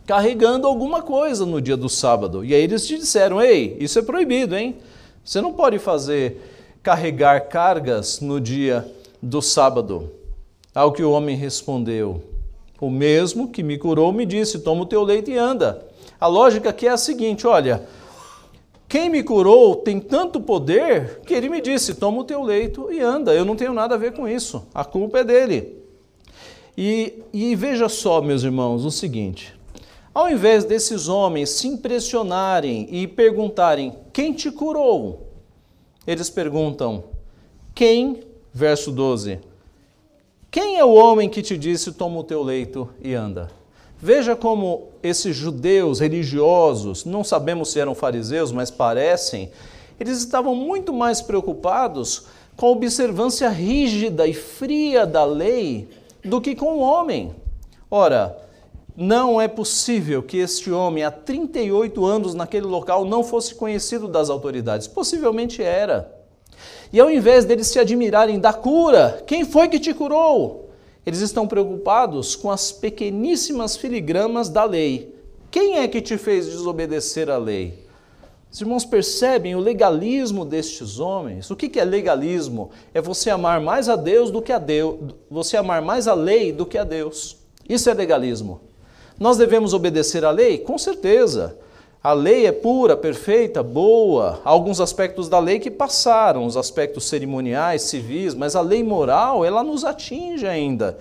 carregando 0.08 0.66
alguma 0.66 1.02
coisa 1.02 1.46
no 1.46 1.62
dia 1.62 1.76
do 1.76 1.90
sábado. 1.90 2.46
E 2.46 2.56
aí 2.56 2.62
eles 2.62 2.88
te 2.88 2.98
disseram: 2.98 3.42
Ei, 3.42 3.76
isso 3.78 4.00
é 4.00 4.02
proibido, 4.02 4.56
hein? 4.56 4.78
Você 5.22 5.42
não 5.42 5.52
pode 5.52 5.80
fazer 5.80 6.80
carregar 6.82 7.50
cargas 7.50 8.22
no 8.22 8.40
dia 8.40 8.90
do 9.22 9.42
sábado. 9.42 10.10
Ao 10.74 10.94
que 10.94 11.04
o 11.04 11.12
homem 11.12 11.36
respondeu: 11.36 12.39
O 12.80 12.90
mesmo 12.90 13.50
que 13.50 13.62
me 13.62 13.78
curou 13.78 14.12
me 14.14 14.26
disse: 14.26 14.60
Toma 14.60 14.84
o 14.84 14.86
teu 14.86 15.04
leite 15.04 15.32
e 15.32 15.38
anda. 15.38 15.86
A 16.20 16.28
lógica 16.28 16.70
aqui 16.70 16.88
é 16.88 16.92
a 16.92 16.98
seguinte: 16.98 17.46
olha, 17.46 17.86
quem 18.88 19.10
me 19.10 19.22
curou 19.22 19.76
tem 19.76 20.00
tanto 20.00 20.40
poder 20.40 21.22
que 21.26 21.34
ele 21.34 21.50
me 21.50 21.62
disse: 21.62 21.96
Toma 21.96 22.22
o 22.22 22.24
teu 22.24 22.42
leito 22.42 22.92
e 22.92 23.02
anda. 23.02 23.34
Eu 23.34 23.46
não 23.46 23.56
tenho 23.56 23.74
nada 23.74 23.96
a 23.96 23.98
ver 23.98 24.14
com 24.14 24.28
isso. 24.28 24.68
A 24.74 24.86
culpa 24.86 25.20
é 25.20 25.24
dele. 25.24 25.78
E, 26.78 27.22
e 27.34 27.56
veja 27.56 27.90
só, 27.90 28.22
meus 28.22 28.44
irmãos, 28.44 28.86
o 28.86 28.92
seguinte: 28.92 29.54
ao 30.14 30.30
invés 30.30 30.66
desses 30.66 31.08
homens 31.08 31.50
se 31.50 31.68
impressionarem 31.68 32.88
e 32.90 33.08
perguntarem: 33.08 33.94
Quem 34.12 34.34
te 34.34 34.50
curou? 34.50 35.28
Eles 36.08 36.30
perguntam: 36.30 37.04
Quem, 37.76 38.22
verso 38.54 38.92
12, 38.92 39.40
quem 40.52 40.78
é 40.78 40.86
o 40.86 40.94
homem 40.94 41.30
que 41.30 41.42
te 41.42 41.58
disse: 41.58 41.92
Toma 41.92 42.20
o 42.20 42.24
teu 42.24 42.42
leito 42.42 42.90
e 43.02 43.14
anda? 43.14 43.52
Veja 44.02 44.36
como 44.36 44.88
esses 45.04 45.36
judeus 45.36 46.00
religiosos, 46.00 47.06
não 47.06 47.24
sabemos 47.24 47.72
se 47.72 47.80
eram 47.80 47.94
fariseus, 47.94 48.52
mas 48.52 48.72
parecem, 48.72 49.52
eles 50.00 50.18
estavam 50.18 50.56
muito 50.56 50.94
mais 50.94 51.22
preocupados 51.22 52.26
com 52.56 52.68
a 52.68 52.72
observância 52.72 53.50
rígida 53.50 54.26
e 54.26 54.34
fria 54.34 55.06
da 55.06 55.26
lei 55.26 55.90
do 56.24 56.40
que 56.40 56.56
com 56.56 56.78
o 56.78 56.80
homem. 56.80 57.36
Ora, 57.92 58.38
não 58.96 59.40
é 59.40 59.48
possível 59.48 60.24
que 60.24 60.38
este 60.38 60.72
homem, 60.72 61.04
há 61.04 61.12
38 61.12 62.06
anos 62.06 62.34
naquele 62.34 62.66
local, 62.66 63.06
não 63.06 63.24
fosse 63.24 63.56
conhecido 63.56 64.08
das 64.08 64.30
autoridades. 64.30 64.88
Possivelmente 64.88 65.62
era. 65.62 66.19
E 66.92 67.00
ao 67.00 67.10
invés 67.10 67.46
deles 67.46 67.68
se 67.68 67.80
admirarem 67.80 68.40
da 68.40 68.52
cura, 68.52 69.24
quem 69.28 69.46
foi 69.46 69.68
que 69.68 69.80
te 69.80 69.94
curou? 69.94 70.70
Eles 71.06 71.22
estão 71.22 71.48
preocupados 71.48 72.36
com 72.36 72.50
as 72.50 72.72
pequeníssimas 72.72 73.78
filigramas 73.78 74.50
da 74.50 74.64
lei. 74.64 75.16
Quem 75.52 75.78
é 75.78 75.88
que 75.88 76.02
te 76.02 76.18
fez 76.18 76.48
desobedecer 76.48 77.30
à 77.30 77.38
lei? 77.38 77.88
Os 78.52 78.60
irmãos 78.62 78.84
percebem 78.84 79.56
o 79.56 79.60
legalismo 79.60 80.44
destes 80.44 81.00
homens. 81.00 81.52
O 81.52 81.56
que 81.56 81.80
é 81.80 81.84
legalismo? 81.84 82.72
É 82.94 83.00
você 83.00 83.30
amar 83.30 83.62
mais 83.62 83.88
a 83.88 83.96
Deus 83.96 84.32
do 84.32 84.42
que 84.42 84.52
a 84.52 84.58
Deus, 84.58 85.14
você 85.30 85.56
amar 85.56 85.84
mais 85.84 86.08
a 86.08 86.16
lei 86.16 86.52
do 86.52 86.66
que 86.66 86.78
a 86.78 86.84
Deus. 86.84 87.38
Isso 87.68 87.90
é 87.90 87.94
legalismo. 87.94 88.62
Nós 89.20 89.38
devemos 89.38 89.74
obedecer 89.74 90.26
à 90.26 90.32
lei? 90.32 90.58
Com 90.58 90.78
certeza. 90.80 91.58
A 92.02 92.14
lei 92.14 92.46
é 92.46 92.52
pura, 92.54 92.96
perfeita, 92.96 93.62
boa. 93.62 94.40
Há 94.46 94.50
alguns 94.50 94.80
aspectos 94.80 95.28
da 95.28 95.38
lei 95.38 95.60
que 95.60 95.70
passaram, 95.70 96.46
os 96.46 96.56
aspectos 96.56 97.10
cerimoniais, 97.10 97.82
civis, 97.82 98.34
mas 98.34 98.56
a 98.56 98.62
lei 98.62 98.82
moral, 98.82 99.44
ela 99.44 99.64
nos 99.64 99.84
atinge 99.84 100.48
ainda. 100.48 100.98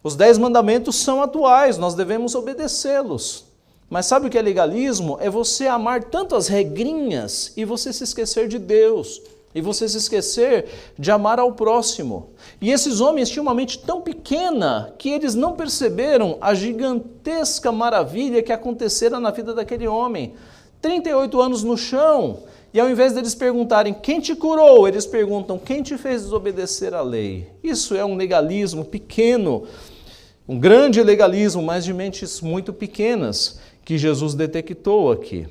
Os 0.00 0.14
dez 0.14 0.38
mandamentos 0.38 0.94
são 0.94 1.20
atuais, 1.20 1.76
nós 1.76 1.94
devemos 1.94 2.36
obedecê-los. 2.36 3.46
Mas 3.90 4.06
sabe 4.06 4.28
o 4.28 4.30
que 4.30 4.38
é 4.38 4.42
legalismo? 4.42 5.18
É 5.20 5.28
você 5.28 5.66
amar 5.66 6.04
tanto 6.04 6.36
as 6.36 6.46
regrinhas 6.46 7.52
e 7.56 7.64
você 7.64 7.92
se 7.92 8.04
esquecer 8.04 8.46
de 8.46 8.60
Deus 8.60 9.20
e 9.54 9.60
você 9.60 9.88
se 9.88 9.96
esquecer 9.96 10.66
de 10.98 11.10
amar 11.10 11.38
ao 11.38 11.52
próximo. 11.52 12.30
E 12.60 12.70
esses 12.70 13.00
homens 13.00 13.30
tinham 13.30 13.42
uma 13.42 13.54
mente 13.54 13.78
tão 13.78 14.00
pequena 14.00 14.94
que 14.98 15.10
eles 15.10 15.34
não 15.34 15.54
perceberam 15.54 16.36
a 16.40 16.54
gigantesca 16.54 17.72
maravilha 17.72 18.42
que 18.42 18.52
acontecera 18.52 19.18
na 19.18 19.30
vida 19.30 19.54
daquele 19.54 19.88
homem. 19.88 20.34
38 20.80 21.40
anos 21.40 21.64
no 21.64 21.76
chão, 21.76 22.40
e 22.72 22.78
ao 22.78 22.88
invés 22.88 23.14
deles 23.14 23.34
perguntarem 23.34 23.94
quem 23.94 24.20
te 24.20 24.34
curou, 24.34 24.86
eles 24.86 25.06
perguntam 25.06 25.58
quem 25.58 25.82
te 25.82 25.96
fez 25.96 26.22
desobedecer 26.22 26.94
à 26.94 27.00
lei. 27.00 27.48
Isso 27.62 27.96
é 27.96 28.04
um 28.04 28.14
legalismo 28.14 28.84
pequeno, 28.84 29.64
um 30.46 30.58
grande 30.58 31.02
legalismo, 31.02 31.62
mas 31.62 31.84
de 31.84 31.94
mentes 31.94 32.40
muito 32.40 32.72
pequenas 32.72 33.58
que 33.84 33.96
Jesus 33.96 34.34
detectou 34.34 35.10
aqui. 35.10 35.48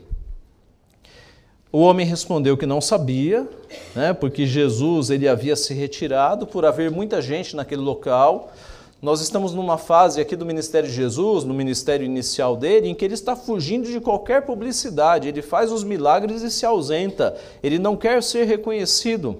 O 1.78 1.82
homem 1.82 2.08
respondeu 2.08 2.58
que 2.58 2.66
não 2.66 2.82
sabia, 2.82 3.48
né, 3.96 4.12
porque 4.12 4.48
Jesus 4.48 5.12
ele 5.12 5.28
havia 5.28 5.56
se 5.56 5.76
retirado 5.76 6.48
por 6.48 6.66
haver 6.66 6.90
muita 6.90 7.22
gente 7.22 7.56
naquele 7.56 7.84
local. 7.84 8.52
Nós 9.00 9.22
estamos 9.22 9.54
numa 9.54 9.78
fase 9.78 10.20
aqui 10.20 10.36
do 10.36 10.44
ministério 10.44 10.90
de 10.90 10.96
Jesus, 10.96 11.44
no 11.44 11.54
ministério 11.54 12.04
inicial 12.04 12.58
dele, 12.58 12.88
em 12.88 12.96
que 12.96 13.06
ele 13.06 13.14
está 13.14 13.36
fugindo 13.36 13.92
de 13.92 14.00
qualquer 14.00 14.42
publicidade, 14.42 15.28
ele 15.28 15.44
faz 15.44 15.72
os 15.72 15.84
milagres 15.84 16.42
e 16.42 16.50
se 16.50 16.66
ausenta, 16.66 17.38
ele 17.62 17.78
não 17.78 17.96
quer 17.96 18.24
ser 18.24 18.46
reconhecido. 18.46 19.38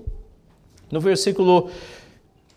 No 0.92 1.02
versículo 1.02 1.72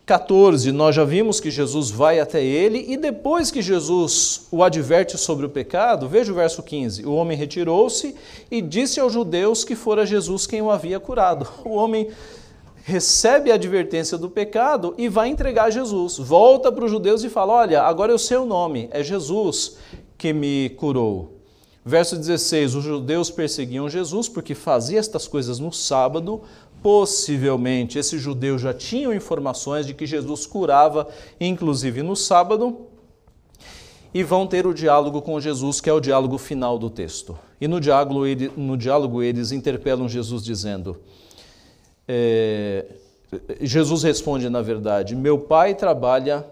14, 0.05 0.71
nós 0.71 0.95
já 0.95 1.05
vimos 1.05 1.39
que 1.39 1.51
Jesus 1.51 1.89
vai 1.89 2.19
até 2.19 2.43
ele 2.43 2.85
e 2.87 2.97
depois 2.97 3.51
que 3.51 3.61
Jesus 3.61 4.47
o 4.51 4.63
adverte 4.63 5.17
sobre 5.17 5.45
o 5.45 5.49
pecado, 5.49 6.09
veja 6.09 6.31
o 6.31 6.35
verso 6.35 6.63
15: 6.63 7.05
o 7.05 7.13
homem 7.13 7.37
retirou-se 7.37 8.15
e 8.49 8.61
disse 8.61 8.99
aos 8.99 9.13
judeus 9.13 9.63
que 9.63 9.75
fora 9.75 10.05
Jesus 10.05 10.47
quem 10.47 10.61
o 10.61 10.71
havia 10.71 10.99
curado. 10.99 11.47
O 11.63 11.75
homem 11.75 12.09
recebe 12.83 13.51
a 13.51 13.55
advertência 13.55 14.17
do 14.17 14.29
pecado 14.29 14.93
e 14.97 15.07
vai 15.07 15.29
entregar 15.29 15.71
Jesus. 15.71 16.17
Volta 16.17 16.71
para 16.71 16.85
os 16.85 16.91
judeus 16.91 17.23
e 17.23 17.29
fala: 17.29 17.53
Olha, 17.53 17.83
agora 17.83 18.11
eu 18.11 18.17
sei 18.17 18.37
o 18.37 18.45
nome, 18.45 18.89
é 18.91 19.03
Jesus 19.03 19.77
que 20.17 20.33
me 20.33 20.69
curou. 20.71 21.41
Verso 21.83 22.15
16: 22.15 22.75
Os 22.75 22.83
judeus 22.83 23.31
perseguiam 23.31 23.89
Jesus 23.89 24.29
porque 24.29 24.53
fazia 24.53 24.99
estas 24.99 25.27
coisas 25.27 25.59
no 25.59 25.71
sábado, 25.71 26.41
Possivelmente 26.81 27.99
esses 27.99 28.21
judeus 28.21 28.61
já 28.61 28.73
tinham 28.73 29.13
informações 29.13 29.85
de 29.85 29.93
que 29.93 30.05
Jesus 30.05 30.45
curava, 30.45 31.07
inclusive 31.39 32.01
no 32.01 32.15
sábado, 32.15 32.87
e 34.13 34.23
vão 34.23 34.45
ter 34.45 34.65
o 34.67 34.73
diálogo 34.73 35.21
com 35.21 35.39
Jesus, 35.39 35.79
que 35.79 35.89
é 35.89 35.93
o 35.93 35.99
diálogo 35.99 36.37
final 36.37 36.77
do 36.77 36.89
texto. 36.89 37.37
E 37.59 37.67
no 37.67 37.79
diálogo, 37.79 38.25
ele, 38.25 38.51
no 38.57 38.75
diálogo 38.75 39.21
eles 39.21 39.51
interpelam 39.51 40.09
Jesus 40.09 40.43
dizendo: 40.43 40.97
é, 42.07 42.85
Jesus 43.61 44.03
responde, 44.03 44.49
na 44.49 44.61
verdade, 44.61 45.15
meu 45.15 45.37
pai 45.39 45.75
trabalha 45.75 46.45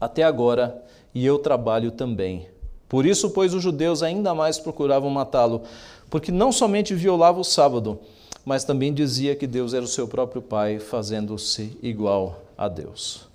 até 0.00 0.22
agora 0.22 0.82
e 1.14 1.24
eu 1.24 1.38
trabalho 1.38 1.90
também. 1.90 2.48
Por 2.88 3.06
isso, 3.06 3.30
pois, 3.30 3.54
os 3.54 3.62
judeus 3.62 4.02
ainda 4.02 4.34
mais 4.34 4.58
procuravam 4.58 5.08
matá-lo, 5.10 5.62
porque 6.10 6.32
não 6.32 6.50
somente 6.50 6.94
violava 6.94 7.38
o 7.40 7.44
sábado, 7.44 8.00
mas 8.44 8.64
também 8.64 8.92
dizia 8.92 9.36
que 9.36 9.46
Deus 9.46 9.74
era 9.74 9.84
o 9.84 9.88
seu 9.88 10.08
próprio 10.08 10.40
Pai, 10.42 10.78
fazendo-se 10.78 11.78
igual 11.82 12.42
a 12.56 12.68
Deus. 12.68 13.28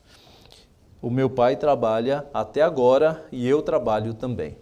O 1.01 1.09
meu 1.09 1.29
Pai 1.29 1.55
trabalha 1.55 2.25
até 2.33 2.61
agora 2.61 3.25
e 3.31 3.47
eu 3.47 3.61
trabalho 3.61 4.13
também. 4.13 4.57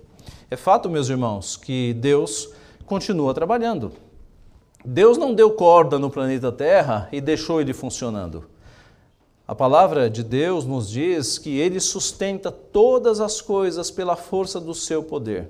É 0.52 0.56
fato, 0.56 0.90
meus 0.90 1.10
irmãos, 1.10 1.56
que 1.56 1.94
Deus 1.94 2.50
continua 2.86 3.34
trabalhando. 3.34 3.92
Deus 4.86 5.18
não 5.18 5.34
deu 5.34 5.52
corda 5.52 5.98
no 5.98 6.10
planeta 6.10 6.52
Terra 6.52 7.08
e 7.12 7.22
deixou 7.22 7.62
ele 7.62 7.74
funcionando. 7.74 8.50
A 9.48 9.56
palavra 9.56 10.10
de 10.10 10.24
Deus 10.24 10.66
nos 10.66 10.90
diz 10.90 11.38
que 11.38 11.58
ele 11.58 11.80
sustenta 11.80 12.52
todas 12.52 13.20
as 13.20 13.42
coisas 13.42 13.90
pela 13.92 14.16
força 14.16 14.60
do 14.60 14.74
seu 14.74 15.04
poder. 15.04 15.50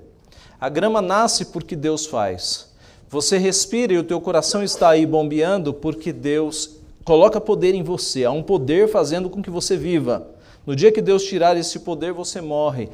A 0.60 0.68
grama 0.68 1.02
nasce 1.02 1.46
porque 1.46 1.76
Deus 1.76 2.06
faz. 2.06 2.73
Você 3.08 3.38
respira 3.38 3.92
e 3.92 3.98
o 3.98 4.04
teu 4.04 4.20
coração 4.20 4.62
está 4.62 4.90
aí 4.90 5.06
bombeando 5.06 5.72
porque 5.72 6.12
Deus 6.12 6.78
coloca 7.04 7.40
poder 7.40 7.74
em 7.74 7.82
você. 7.82 8.24
Há 8.24 8.30
um 8.30 8.42
poder 8.42 8.88
fazendo 8.88 9.28
com 9.30 9.42
que 9.42 9.50
você 9.50 9.76
viva. 9.76 10.28
No 10.66 10.74
dia 10.74 10.90
que 10.90 11.02
Deus 11.02 11.24
tirar 11.24 11.56
esse 11.56 11.80
poder, 11.80 12.12
você 12.12 12.40
morre. 12.40 12.88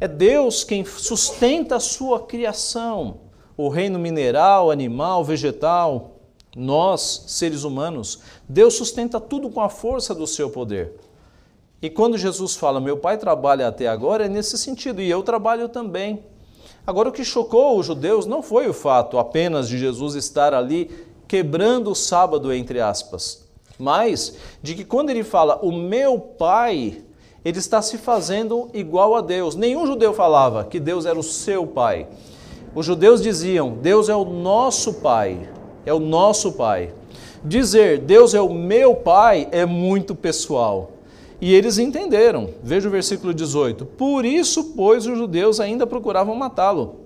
É 0.00 0.06
Deus 0.06 0.62
quem 0.62 0.84
sustenta 0.84 1.76
a 1.76 1.80
sua 1.80 2.20
criação. 2.20 3.18
O 3.56 3.68
reino 3.68 3.98
mineral, 3.98 4.70
animal, 4.70 5.24
vegetal, 5.24 6.16
nós, 6.54 7.24
seres 7.26 7.64
humanos, 7.64 8.20
Deus 8.48 8.74
sustenta 8.74 9.20
tudo 9.20 9.50
com 9.50 9.60
a 9.60 9.68
força 9.68 10.14
do 10.14 10.26
seu 10.26 10.48
poder. 10.50 10.92
E 11.82 11.90
quando 11.90 12.16
Jesus 12.16 12.56
fala, 12.56 12.80
meu 12.80 12.96
pai 12.96 13.18
trabalha 13.18 13.68
até 13.68 13.86
agora, 13.86 14.24
é 14.24 14.28
nesse 14.28 14.56
sentido, 14.56 15.02
e 15.02 15.10
eu 15.10 15.22
trabalho 15.22 15.68
também. 15.68 16.24
Agora, 16.86 17.08
o 17.08 17.12
que 17.12 17.24
chocou 17.24 17.78
os 17.78 17.86
judeus 17.86 18.26
não 18.26 18.42
foi 18.42 18.68
o 18.68 18.72
fato 18.72 19.18
apenas 19.18 19.68
de 19.68 19.76
Jesus 19.76 20.14
estar 20.14 20.54
ali 20.54 20.90
quebrando 21.26 21.90
o 21.90 21.94
sábado, 21.96 22.52
entre 22.52 22.80
aspas, 22.80 23.44
mas 23.76 24.36
de 24.62 24.74
que 24.74 24.84
quando 24.84 25.10
ele 25.10 25.24
fala 25.24 25.58
o 25.62 25.72
meu 25.72 26.18
pai, 26.18 27.02
ele 27.44 27.58
está 27.58 27.82
se 27.82 27.98
fazendo 27.98 28.70
igual 28.72 29.16
a 29.16 29.20
Deus. 29.20 29.56
Nenhum 29.56 29.86
judeu 29.86 30.14
falava 30.14 30.64
que 30.64 30.78
Deus 30.78 31.06
era 31.06 31.18
o 31.18 31.24
seu 31.24 31.66
pai. 31.66 32.06
Os 32.74 32.86
judeus 32.86 33.22
diziam: 33.22 33.70
Deus 33.70 34.08
é 34.08 34.14
o 34.14 34.24
nosso 34.24 34.94
pai, 34.94 35.48
é 35.84 35.92
o 35.92 35.98
nosso 35.98 36.52
pai. 36.52 36.92
Dizer 37.44 37.98
Deus 37.98 38.34
é 38.34 38.40
o 38.40 38.52
meu 38.52 38.94
pai 38.94 39.48
é 39.50 39.66
muito 39.66 40.14
pessoal. 40.14 40.90
E 41.40 41.52
eles 41.52 41.78
entenderam. 41.78 42.50
Veja 42.62 42.88
o 42.88 42.90
versículo 42.90 43.34
18. 43.34 43.84
Por 43.84 44.24
isso, 44.24 44.72
pois, 44.76 45.06
os 45.06 45.18
judeus 45.18 45.60
ainda 45.60 45.86
procuravam 45.86 46.34
matá-lo. 46.34 47.00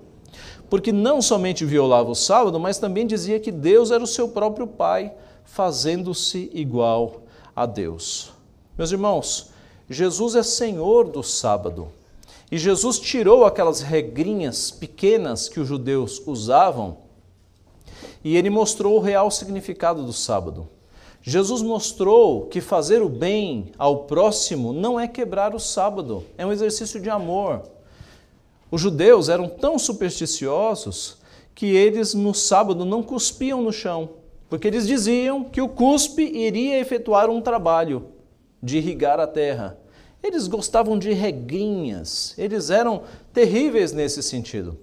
Porque 0.69 0.91
não 0.91 1.21
somente 1.21 1.65
violava 1.65 2.09
o 2.09 2.15
sábado, 2.15 2.59
mas 2.59 2.77
também 2.77 3.05
dizia 3.05 3.39
que 3.39 3.51
Deus 3.51 3.91
era 3.91 4.03
o 4.03 4.07
seu 4.07 4.29
próprio 4.29 4.65
Pai, 4.65 5.13
fazendo-se 5.43 6.49
igual 6.53 7.23
a 7.55 7.65
Deus. 7.65 8.31
Meus 8.77 8.91
irmãos, 8.91 9.51
Jesus 9.89 10.35
é 10.35 10.43
Senhor 10.43 11.09
do 11.09 11.21
sábado. 11.21 11.89
E 12.49 12.57
Jesus 12.57 12.99
tirou 12.99 13.45
aquelas 13.45 13.81
regrinhas 13.81 14.71
pequenas 14.71 15.49
que 15.49 15.59
os 15.59 15.67
judeus 15.67 16.21
usavam 16.25 16.97
e 18.23 18.35
ele 18.37 18.49
mostrou 18.49 18.97
o 18.97 19.01
real 19.01 19.31
significado 19.31 20.03
do 20.03 20.13
sábado. 20.13 20.67
Jesus 21.23 21.61
mostrou 21.61 22.47
que 22.47 22.59
fazer 22.59 23.01
o 23.01 23.09
bem 23.09 23.71
ao 23.77 24.05
próximo 24.05 24.73
não 24.73 24.99
é 24.99 25.07
quebrar 25.07 25.53
o 25.53 25.59
sábado, 25.59 26.23
é 26.37 26.45
um 26.45 26.51
exercício 26.51 26.99
de 26.99 27.09
amor. 27.09 27.61
Os 28.71 28.81
judeus 28.81 29.29
eram 29.29 29.47
tão 29.47 29.77
supersticiosos 29.77 31.17
que 31.53 31.67
eles 31.67 32.13
no 32.13 32.33
sábado 32.33 32.85
não 32.85 33.03
cuspiam 33.03 33.61
no 33.61 33.71
chão, 33.71 34.09
porque 34.49 34.67
eles 34.67 34.87
diziam 34.87 35.43
que 35.43 35.61
o 35.61 35.69
cuspe 35.69 36.23
iria 36.23 36.79
efetuar 36.79 37.29
um 37.29 37.41
trabalho 37.41 38.07
de 38.63 38.77
irrigar 38.77 39.19
a 39.19 39.27
terra. 39.27 39.77
Eles 40.23 40.47
gostavam 40.47 40.97
de 40.97 41.11
regrinhas, 41.13 42.33
eles 42.37 42.69
eram 42.69 43.03
terríveis 43.33 43.91
nesse 43.91 44.23
sentido. 44.23 44.77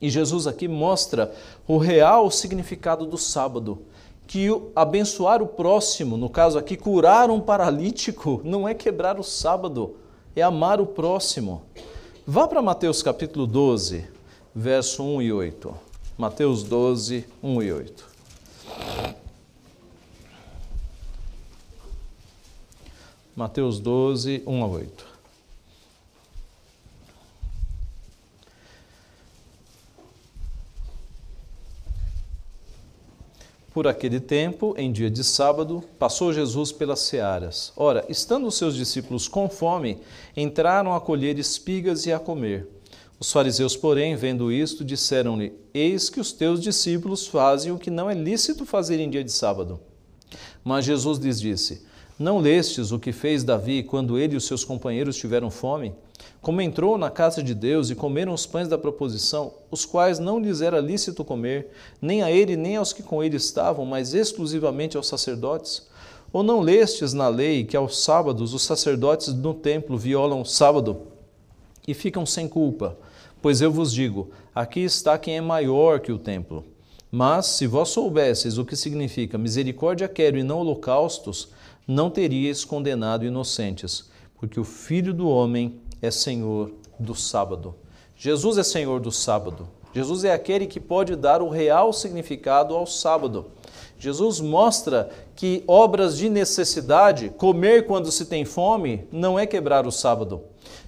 E 0.00 0.08
Jesus 0.08 0.46
aqui 0.46 0.66
mostra 0.66 1.32
o 1.68 1.76
real 1.76 2.30
significado 2.30 3.04
do 3.04 3.18
sábado, 3.18 3.82
que 4.30 4.46
abençoar 4.76 5.42
o 5.42 5.46
próximo, 5.48 6.16
no 6.16 6.30
caso 6.30 6.56
aqui, 6.56 6.76
curar 6.76 7.32
um 7.32 7.40
paralítico, 7.40 8.40
não 8.44 8.68
é 8.68 8.72
quebrar 8.72 9.18
o 9.18 9.24
sábado, 9.24 9.96
é 10.36 10.40
amar 10.40 10.80
o 10.80 10.86
próximo. 10.86 11.62
Vá 12.24 12.46
para 12.46 12.62
Mateus 12.62 13.02
capítulo 13.02 13.44
12, 13.44 14.06
verso 14.54 15.02
1 15.02 15.22
e 15.22 15.32
8. 15.32 15.74
Mateus 16.16 16.62
12, 16.62 17.26
1 17.42 17.62
e 17.62 17.72
8. 17.72 18.06
Mateus 23.34 23.80
12, 23.80 24.44
1 24.46 24.62
a 24.62 24.66
8. 24.68 25.09
Por 33.70 33.86
aquele 33.86 34.18
tempo, 34.18 34.74
em 34.76 34.90
dia 34.90 35.08
de 35.08 35.22
sábado, 35.22 35.84
passou 35.96 36.32
Jesus 36.32 36.72
pelas 36.72 36.98
searas. 37.00 37.72
Ora, 37.76 38.04
estando 38.08 38.48
os 38.48 38.56
seus 38.56 38.74
discípulos 38.74 39.28
com 39.28 39.48
fome, 39.48 39.98
entraram 40.36 40.92
a 40.92 41.00
colher 41.00 41.38
espigas 41.38 42.04
e 42.04 42.12
a 42.12 42.18
comer. 42.18 42.66
Os 43.20 43.30
fariseus, 43.30 43.76
porém, 43.76 44.16
vendo 44.16 44.50
isto, 44.50 44.84
disseram-lhe: 44.84 45.52
Eis 45.72 46.10
que 46.10 46.18
os 46.18 46.32
teus 46.32 46.60
discípulos 46.60 47.28
fazem 47.28 47.70
o 47.70 47.78
que 47.78 47.90
não 47.90 48.10
é 48.10 48.14
lícito 48.14 48.66
fazer 48.66 48.98
em 48.98 49.08
dia 49.08 49.22
de 49.22 49.30
sábado. 49.30 49.78
Mas 50.64 50.84
Jesus 50.84 51.18
lhes 51.18 51.40
disse: 51.40 51.86
Não 52.18 52.40
lestes 52.40 52.90
o 52.90 52.98
que 52.98 53.12
fez 53.12 53.44
Davi 53.44 53.84
quando 53.84 54.18
ele 54.18 54.34
e 54.34 54.36
os 54.36 54.46
seus 54.46 54.64
companheiros 54.64 55.16
tiveram 55.16 55.48
fome? 55.48 55.94
Como 56.40 56.62
entrou 56.62 56.96
na 56.96 57.10
casa 57.10 57.42
de 57.42 57.54
Deus 57.54 57.90
e 57.90 57.94
comeram 57.94 58.32
os 58.32 58.46
pães 58.46 58.66
da 58.66 58.78
proposição, 58.78 59.52
os 59.70 59.84
quais 59.84 60.18
não 60.18 60.38
lhes 60.38 60.62
era 60.62 60.80
lícito 60.80 61.22
comer, 61.22 61.68
nem 62.00 62.22
a 62.22 62.30
ele 62.30 62.56
nem 62.56 62.76
aos 62.76 62.94
que 62.94 63.02
com 63.02 63.22
ele 63.22 63.36
estavam, 63.36 63.84
mas 63.84 64.14
exclusivamente 64.14 64.96
aos 64.96 65.06
sacerdotes? 65.06 65.86
Ou 66.32 66.42
não 66.42 66.60
lestes 66.60 67.12
na 67.12 67.28
lei 67.28 67.64
que 67.64 67.76
aos 67.76 68.02
sábados 68.02 68.54
os 68.54 68.62
sacerdotes 68.62 69.34
no 69.34 69.52
templo 69.52 69.98
violam 69.98 70.40
o 70.40 70.46
sábado 70.46 71.08
e 71.86 71.92
ficam 71.92 72.24
sem 72.24 72.48
culpa? 72.48 72.96
Pois 73.42 73.60
eu 73.60 73.70
vos 73.70 73.92
digo: 73.92 74.30
aqui 74.54 74.80
está 74.80 75.18
quem 75.18 75.36
é 75.36 75.40
maior 75.40 76.00
que 76.00 76.12
o 76.12 76.18
templo. 76.18 76.64
Mas, 77.12 77.46
se 77.46 77.66
vós 77.66 77.88
soubesseis 77.88 78.56
o 78.56 78.64
que 78.64 78.76
significa 78.76 79.36
misericórdia 79.36 80.06
quero 80.06 80.38
e 80.38 80.44
não 80.44 80.60
holocaustos, 80.60 81.48
não 81.86 82.08
teríeis 82.08 82.64
condenado 82.64 83.26
inocentes, 83.26 84.08
porque 84.38 84.60
o 84.60 84.64
Filho 84.64 85.12
do 85.12 85.28
Homem 85.28 85.80
é 86.02 86.10
Senhor 86.10 86.72
do 86.98 87.14
sábado. 87.14 87.74
Jesus 88.16 88.58
é 88.58 88.62
Senhor 88.62 89.00
do 89.00 89.10
sábado. 89.10 89.68
Jesus 89.92 90.24
é 90.24 90.32
aquele 90.32 90.66
que 90.66 90.78
pode 90.78 91.16
dar 91.16 91.42
o 91.42 91.48
real 91.48 91.92
significado 91.92 92.74
ao 92.76 92.86
sábado. 92.86 93.46
Jesus 93.98 94.40
mostra 94.40 95.10
que 95.34 95.64
obras 95.66 96.16
de 96.16 96.30
necessidade, 96.30 97.28
comer 97.30 97.86
quando 97.86 98.10
se 98.10 98.24
tem 98.26 98.44
fome, 98.44 99.06
não 99.10 99.38
é 99.38 99.46
quebrar 99.46 99.86
o 99.86 99.92
sábado. 99.92 100.42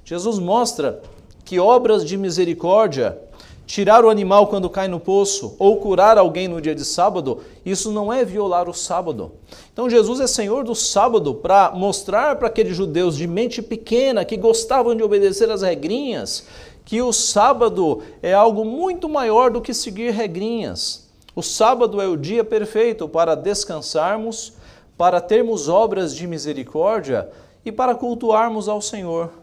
Jesus 0.05 0.38
mostra 0.38 1.03
que 1.44 1.59
obras 1.59 2.05
de 2.05 2.16
misericórdia, 2.16 3.18
tirar 3.66 4.05
o 4.05 4.11
animal 4.11 4.48
quando 4.48 4.68
cai 4.68 4.88
no 4.88 5.01
poço 5.01 5.55
ou 5.59 5.77
curar 5.79 6.18
alguém 6.18 6.48
no 6.48 6.61
dia 6.61 6.75
de 6.75 6.85
sábado, 6.85 7.40
isso 7.64 7.90
não 7.90 8.12
é 8.12 8.25
violar 8.25 8.68
o 8.68 8.75
sábado. 8.75 9.33
Então 9.72 9.88
Jesus 9.88 10.20
é 10.20 10.27
Senhor 10.27 10.64
do 10.64 10.75
sábado 10.75 11.35
para 11.35 11.70
mostrar 11.72 12.37
para 12.37 12.48
aqueles 12.48 12.77
judeus 12.77 13.16
de 13.16 13.27
mente 13.27 13.62
pequena 13.62 14.25
que 14.25 14.37
gostavam 14.37 14.94
de 14.94 15.03
obedecer 15.03 15.51
às 15.51 15.62
regrinhas 15.62 16.46
que 16.85 17.01
o 17.01 17.12
sábado 17.12 18.03
é 18.22 18.33
algo 18.33 18.64
muito 18.64 19.09
maior 19.09 19.51
do 19.51 19.61
que 19.61 19.72
seguir 19.72 20.11
regrinhas. 20.11 21.09
O 21.35 21.42
sábado 21.42 22.01
é 22.01 22.07
o 22.07 22.16
dia 22.16 22.44
perfeito 22.44 23.09
para 23.09 23.35
descansarmos, 23.35 24.53
para 24.98 25.20
termos 25.20 25.68
obras 25.68 26.14
de 26.14 26.27
misericórdia 26.27 27.29
e 27.64 27.72
para 27.72 27.94
cultuarmos 27.94 28.68
ao 28.68 28.83
Senhor. 28.83 29.41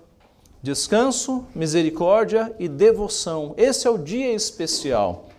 Descanso, 0.62 1.46
misericórdia 1.56 2.54
e 2.60 2.68
devoção. 2.68 3.54
Esse 3.58 3.88
é 3.88 3.90
o 3.90 3.98
dia 3.98 4.34
especial 4.34 5.30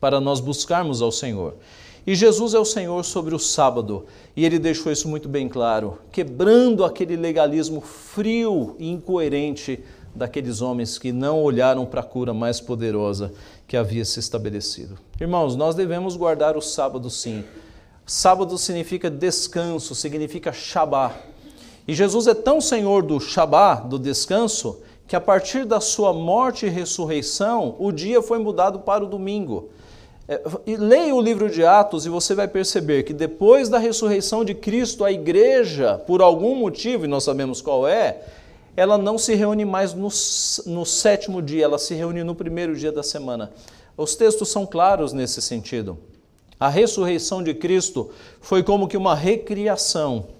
para 0.00 0.20
nós 0.20 0.40
buscarmos 0.40 1.02
ao 1.02 1.12
Senhor. 1.12 1.56
E 2.06 2.14
Jesus 2.14 2.54
é 2.54 2.58
o 2.58 2.64
Senhor 2.64 3.04
sobre 3.04 3.34
o 3.34 3.38
sábado, 3.38 4.06
e 4.34 4.46
ele 4.46 4.58
deixou 4.58 4.90
isso 4.90 5.06
muito 5.06 5.28
bem 5.28 5.46
claro, 5.46 5.98
quebrando 6.10 6.82
aquele 6.82 7.16
legalismo 7.16 7.82
frio 7.82 8.74
e 8.78 8.90
incoerente 8.90 9.84
daqueles 10.14 10.62
homens 10.62 10.98
que 10.98 11.12
não 11.12 11.42
olharam 11.42 11.84
para 11.84 12.00
a 12.00 12.04
cura 12.04 12.32
mais 12.32 12.60
poderosa 12.62 13.32
que 13.66 13.76
havia 13.76 14.06
se 14.06 14.18
estabelecido. 14.18 14.98
Irmãos, 15.20 15.54
nós 15.54 15.74
devemos 15.74 16.16
guardar 16.16 16.56
o 16.56 16.62
sábado 16.62 17.10
sim. 17.10 17.44
Sábado 18.06 18.56
significa 18.56 19.10
descanso, 19.10 19.94
significa 19.94 20.50
Shabá. 20.50 21.14
E 21.88 21.94
Jesus 21.94 22.26
é 22.26 22.34
tão 22.34 22.60
senhor 22.60 23.02
do 23.02 23.18
Shabá, 23.18 23.76
do 23.76 23.98
descanso, 23.98 24.78
que 25.06 25.16
a 25.16 25.20
partir 25.20 25.64
da 25.64 25.80
sua 25.80 26.12
morte 26.12 26.66
e 26.66 26.68
ressurreição, 26.68 27.74
o 27.78 27.90
dia 27.90 28.20
foi 28.20 28.38
mudado 28.38 28.80
para 28.80 29.02
o 29.02 29.06
domingo. 29.06 29.70
É, 30.28 30.38
leia 30.66 31.14
o 31.14 31.20
livro 31.22 31.48
de 31.48 31.64
Atos 31.64 32.04
e 32.04 32.10
você 32.10 32.34
vai 32.34 32.46
perceber 32.46 33.04
que 33.04 33.14
depois 33.14 33.70
da 33.70 33.78
ressurreição 33.78 34.44
de 34.44 34.54
Cristo, 34.54 35.02
a 35.02 35.10
igreja, 35.10 35.96
por 36.06 36.20
algum 36.20 36.54
motivo, 36.56 37.06
e 37.06 37.08
nós 37.08 37.24
sabemos 37.24 37.62
qual 37.62 37.88
é, 37.88 38.20
ela 38.76 38.98
não 38.98 39.16
se 39.16 39.34
reúne 39.34 39.64
mais 39.64 39.94
no, 39.94 40.10
no 40.66 40.84
sétimo 40.84 41.40
dia, 41.40 41.64
ela 41.64 41.78
se 41.78 41.94
reúne 41.94 42.22
no 42.22 42.34
primeiro 42.34 42.76
dia 42.76 42.92
da 42.92 43.02
semana. 43.02 43.50
Os 43.96 44.14
textos 44.14 44.50
são 44.50 44.66
claros 44.66 45.14
nesse 45.14 45.40
sentido. 45.40 45.96
A 46.60 46.68
ressurreição 46.68 47.42
de 47.42 47.54
Cristo 47.54 48.10
foi 48.42 48.62
como 48.62 48.86
que 48.86 48.96
uma 48.96 49.14
recriação 49.14 50.36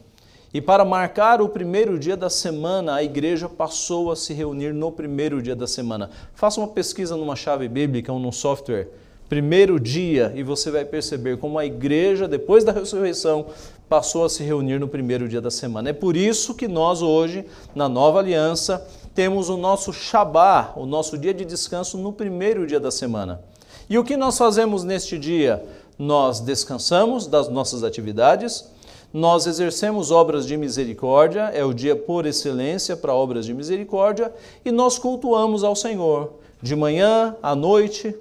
e 0.53 0.63
para 0.63 0.85
marcar 0.85 1.43
o 1.43 1.49
primeiro 1.49 1.99
dia 1.99 2.17
da 2.17 2.31
semana, 2.31 2.95
a 2.95 3.03
igreja 3.03 3.49
passou 3.49 4.11
a 4.11 4.17
se 4.17 4.33
reunir 4.33 4.73
no 4.73 4.91
primeiro 4.91 5.43
dia 5.43 5.55
da 5.55 5.67
semana. 5.67 6.09
Faça 6.35 6.59
uma 6.59 6.69
pesquisa 6.69 7.17
numa 7.17 7.37
chave 7.37 7.69
bíblica 7.69 8.11
ou 8.11 8.19
num 8.19 8.33
software, 8.33 8.89
primeiro 9.29 9.79
dia, 9.79 10.33
e 10.35 10.43
você 10.43 10.71
vai 10.71 10.87
perceber 10.87 11.37
como 11.37 11.59
a 11.59 11.67
igreja, 11.67 12.27
depois 12.27 12.65
da 12.65 12.73
ressurreição, 12.73 13.47
passou 13.91 14.25
a 14.25 14.31
se 14.31 14.43
reunir 14.43 14.79
no 14.79 14.89
primeiro 14.89 15.29
dia 15.29 15.41
da 15.41 15.51
semana. 15.51 15.91
É 15.91 15.93
por 15.93 16.17
isso 16.17 16.55
que 16.55 16.67
nós 16.67 17.03
hoje, 17.03 17.45
na 17.75 17.87
nova 17.87 18.19
aliança, 18.19 18.87
temos 19.15 19.51
o 19.51 19.57
nosso 19.59 19.93
Shabá, 19.93 20.73
o 20.77 20.87
nosso 20.87 21.19
dia 21.19 21.35
de 21.35 21.45
descanso, 21.45 21.99
no 21.99 22.11
primeiro 22.11 22.67
dia 22.67 22.81
da 22.81 22.91
semana. 22.91 23.43
E 23.91 23.99
o 23.99 24.05
que 24.05 24.17
nós 24.17 24.39
fazemos 24.39 24.83
neste 24.83 25.19
dia? 25.19 25.63
Nós 25.99 26.41
descansamos 26.41 27.27
das 27.27 27.49
nossas 27.49 27.83
atividades 27.85 28.65
nós 29.13 29.47
exercemos 29.47 30.11
obras 30.11 30.47
de 30.47 30.57
misericórdia, 30.57 31.51
é 31.55 31.65
o 31.65 31.73
dia 31.73 31.97
por 31.97 32.27
excelência 32.27 32.97
para 32.97 33.15
obras 33.15 33.47
de 33.47 33.55
misericórdia, 33.55 34.33
e 34.65 34.71
nós 34.71 34.99
cultuamos 34.99 35.65
ao 35.65 35.75
Senhor. 35.75 36.35
De 36.61 36.77
manhã, 36.77 37.37
à 37.43 37.55
noite, 37.55 38.15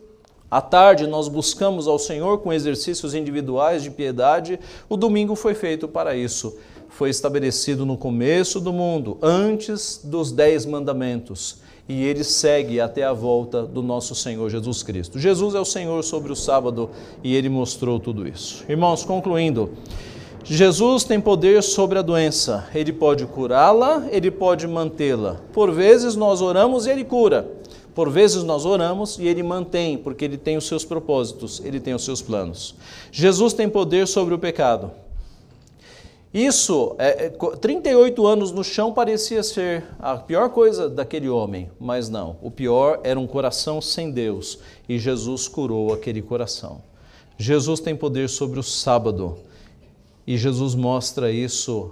à 0.49 0.61
tarde, 0.61 1.05
nós 1.07 1.27
buscamos 1.27 1.87
ao 1.87 1.99
Senhor 1.99 2.39
com 2.39 2.53
exercícios 2.53 3.13
individuais 3.13 3.83
de 3.83 3.91
piedade. 3.91 4.59
O 4.87 4.95
domingo 4.95 5.35
foi 5.35 5.53
feito 5.53 5.87
para 5.87 6.15
isso. 6.15 6.57
Foi 6.87 7.09
estabelecido 7.09 7.85
no 7.85 7.97
começo 7.97 8.59
do 8.59 8.71
mundo, 8.71 9.17
antes 9.21 9.99
dos 10.03 10.31
dez 10.31 10.65
mandamentos 10.65 11.67
e 11.89 12.03
ele 12.03 12.23
segue 12.23 12.81
até 12.81 13.03
a 13.03 13.13
volta 13.13 13.63
do 13.63 13.81
nosso 13.81 14.13
Senhor 14.13 14.49
Jesus 14.49 14.83
Cristo. 14.83 15.17
Jesus 15.17 15.55
é 15.55 15.59
o 15.59 15.65
Senhor 15.65 16.03
sobre 16.03 16.31
o 16.31 16.35
sábado 16.35 16.89
e 17.23 17.33
ele 17.33 17.47
mostrou 17.47 17.99
tudo 17.99 18.27
isso. 18.27 18.65
Irmãos, 18.67 19.05
concluindo, 19.05 19.71
Jesus 20.49 21.03
tem 21.03 21.19
poder 21.19 21.61
sobre 21.61 21.99
a 21.99 22.01
doença. 22.01 22.69
Ele 22.73 22.93
pode 22.93 23.25
curá-la, 23.25 24.07
ele 24.09 24.31
pode 24.31 24.65
mantê-la. 24.65 25.41
Por 25.51 25.73
vezes 25.73 26.15
nós 26.15 26.41
oramos 26.41 26.85
e 26.85 26.89
ele 26.89 27.03
cura. 27.03 27.51
Por 27.93 28.09
vezes 28.09 28.43
nós 28.43 28.63
oramos 28.63 29.19
e 29.19 29.27
ele 29.27 29.43
mantém, 29.43 29.97
porque 29.97 30.23
ele 30.23 30.37
tem 30.37 30.55
os 30.55 30.65
seus 30.65 30.85
propósitos, 30.85 31.61
ele 31.65 31.81
tem 31.81 31.93
os 31.93 32.05
seus 32.05 32.21
planos. 32.21 32.75
Jesus 33.11 33.51
tem 33.51 33.67
poder 33.67 34.07
sobre 34.07 34.33
o 34.33 34.39
pecado. 34.39 34.91
Isso, 36.33 36.95
é, 36.97 37.29
38 37.29 38.25
é, 38.25 38.31
anos 38.31 38.51
no 38.53 38.63
chão 38.63 38.93
parecia 38.93 39.43
ser 39.43 39.83
a 39.99 40.15
pior 40.15 40.49
coisa 40.51 40.87
daquele 40.87 41.27
homem, 41.27 41.69
mas 41.77 42.07
não. 42.07 42.37
O 42.41 42.49
pior 42.49 43.01
era 43.03 43.19
um 43.19 43.27
coração 43.27 43.81
sem 43.81 44.11
Deus 44.11 44.59
e 44.87 44.97
Jesus 44.97 45.49
curou 45.49 45.91
aquele 45.91 46.21
coração. 46.21 46.81
Jesus 47.37 47.81
tem 47.81 47.97
poder 47.97 48.29
sobre 48.29 48.59
o 48.59 48.63
sábado. 48.63 49.39
E 50.27 50.37
Jesus 50.37 50.75
mostra 50.75 51.31
isso 51.31 51.91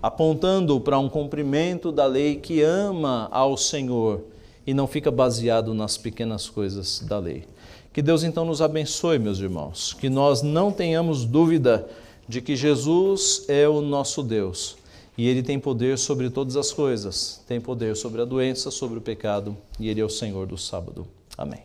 apontando 0.00 0.78
para 0.80 1.00
um 1.00 1.08
cumprimento 1.08 1.90
da 1.90 2.06
lei 2.06 2.36
que 2.36 2.62
ama 2.62 3.28
ao 3.32 3.56
Senhor 3.56 4.22
e 4.64 4.72
não 4.72 4.86
fica 4.86 5.10
baseado 5.10 5.74
nas 5.74 5.98
pequenas 5.98 6.48
coisas 6.48 7.00
da 7.00 7.18
lei. 7.18 7.44
Que 7.92 8.00
Deus 8.00 8.22
então 8.22 8.44
nos 8.44 8.62
abençoe, 8.62 9.18
meus 9.18 9.40
irmãos, 9.40 9.92
que 9.94 10.08
nós 10.08 10.42
não 10.42 10.70
tenhamos 10.70 11.24
dúvida 11.24 11.88
de 12.28 12.40
que 12.40 12.54
Jesus 12.54 13.44
é 13.48 13.68
o 13.68 13.80
nosso 13.80 14.22
Deus 14.22 14.76
e 15.18 15.26
Ele 15.26 15.42
tem 15.42 15.58
poder 15.58 15.98
sobre 15.98 16.30
todas 16.30 16.56
as 16.56 16.72
coisas, 16.72 17.42
tem 17.48 17.60
poder 17.60 17.96
sobre 17.96 18.20
a 18.22 18.24
doença, 18.24 18.70
sobre 18.70 18.98
o 18.98 19.02
pecado 19.02 19.56
e 19.80 19.88
Ele 19.88 20.00
é 20.00 20.04
o 20.04 20.10
Senhor 20.10 20.46
do 20.46 20.58
sábado. 20.58 21.06
Amém. 21.36 21.60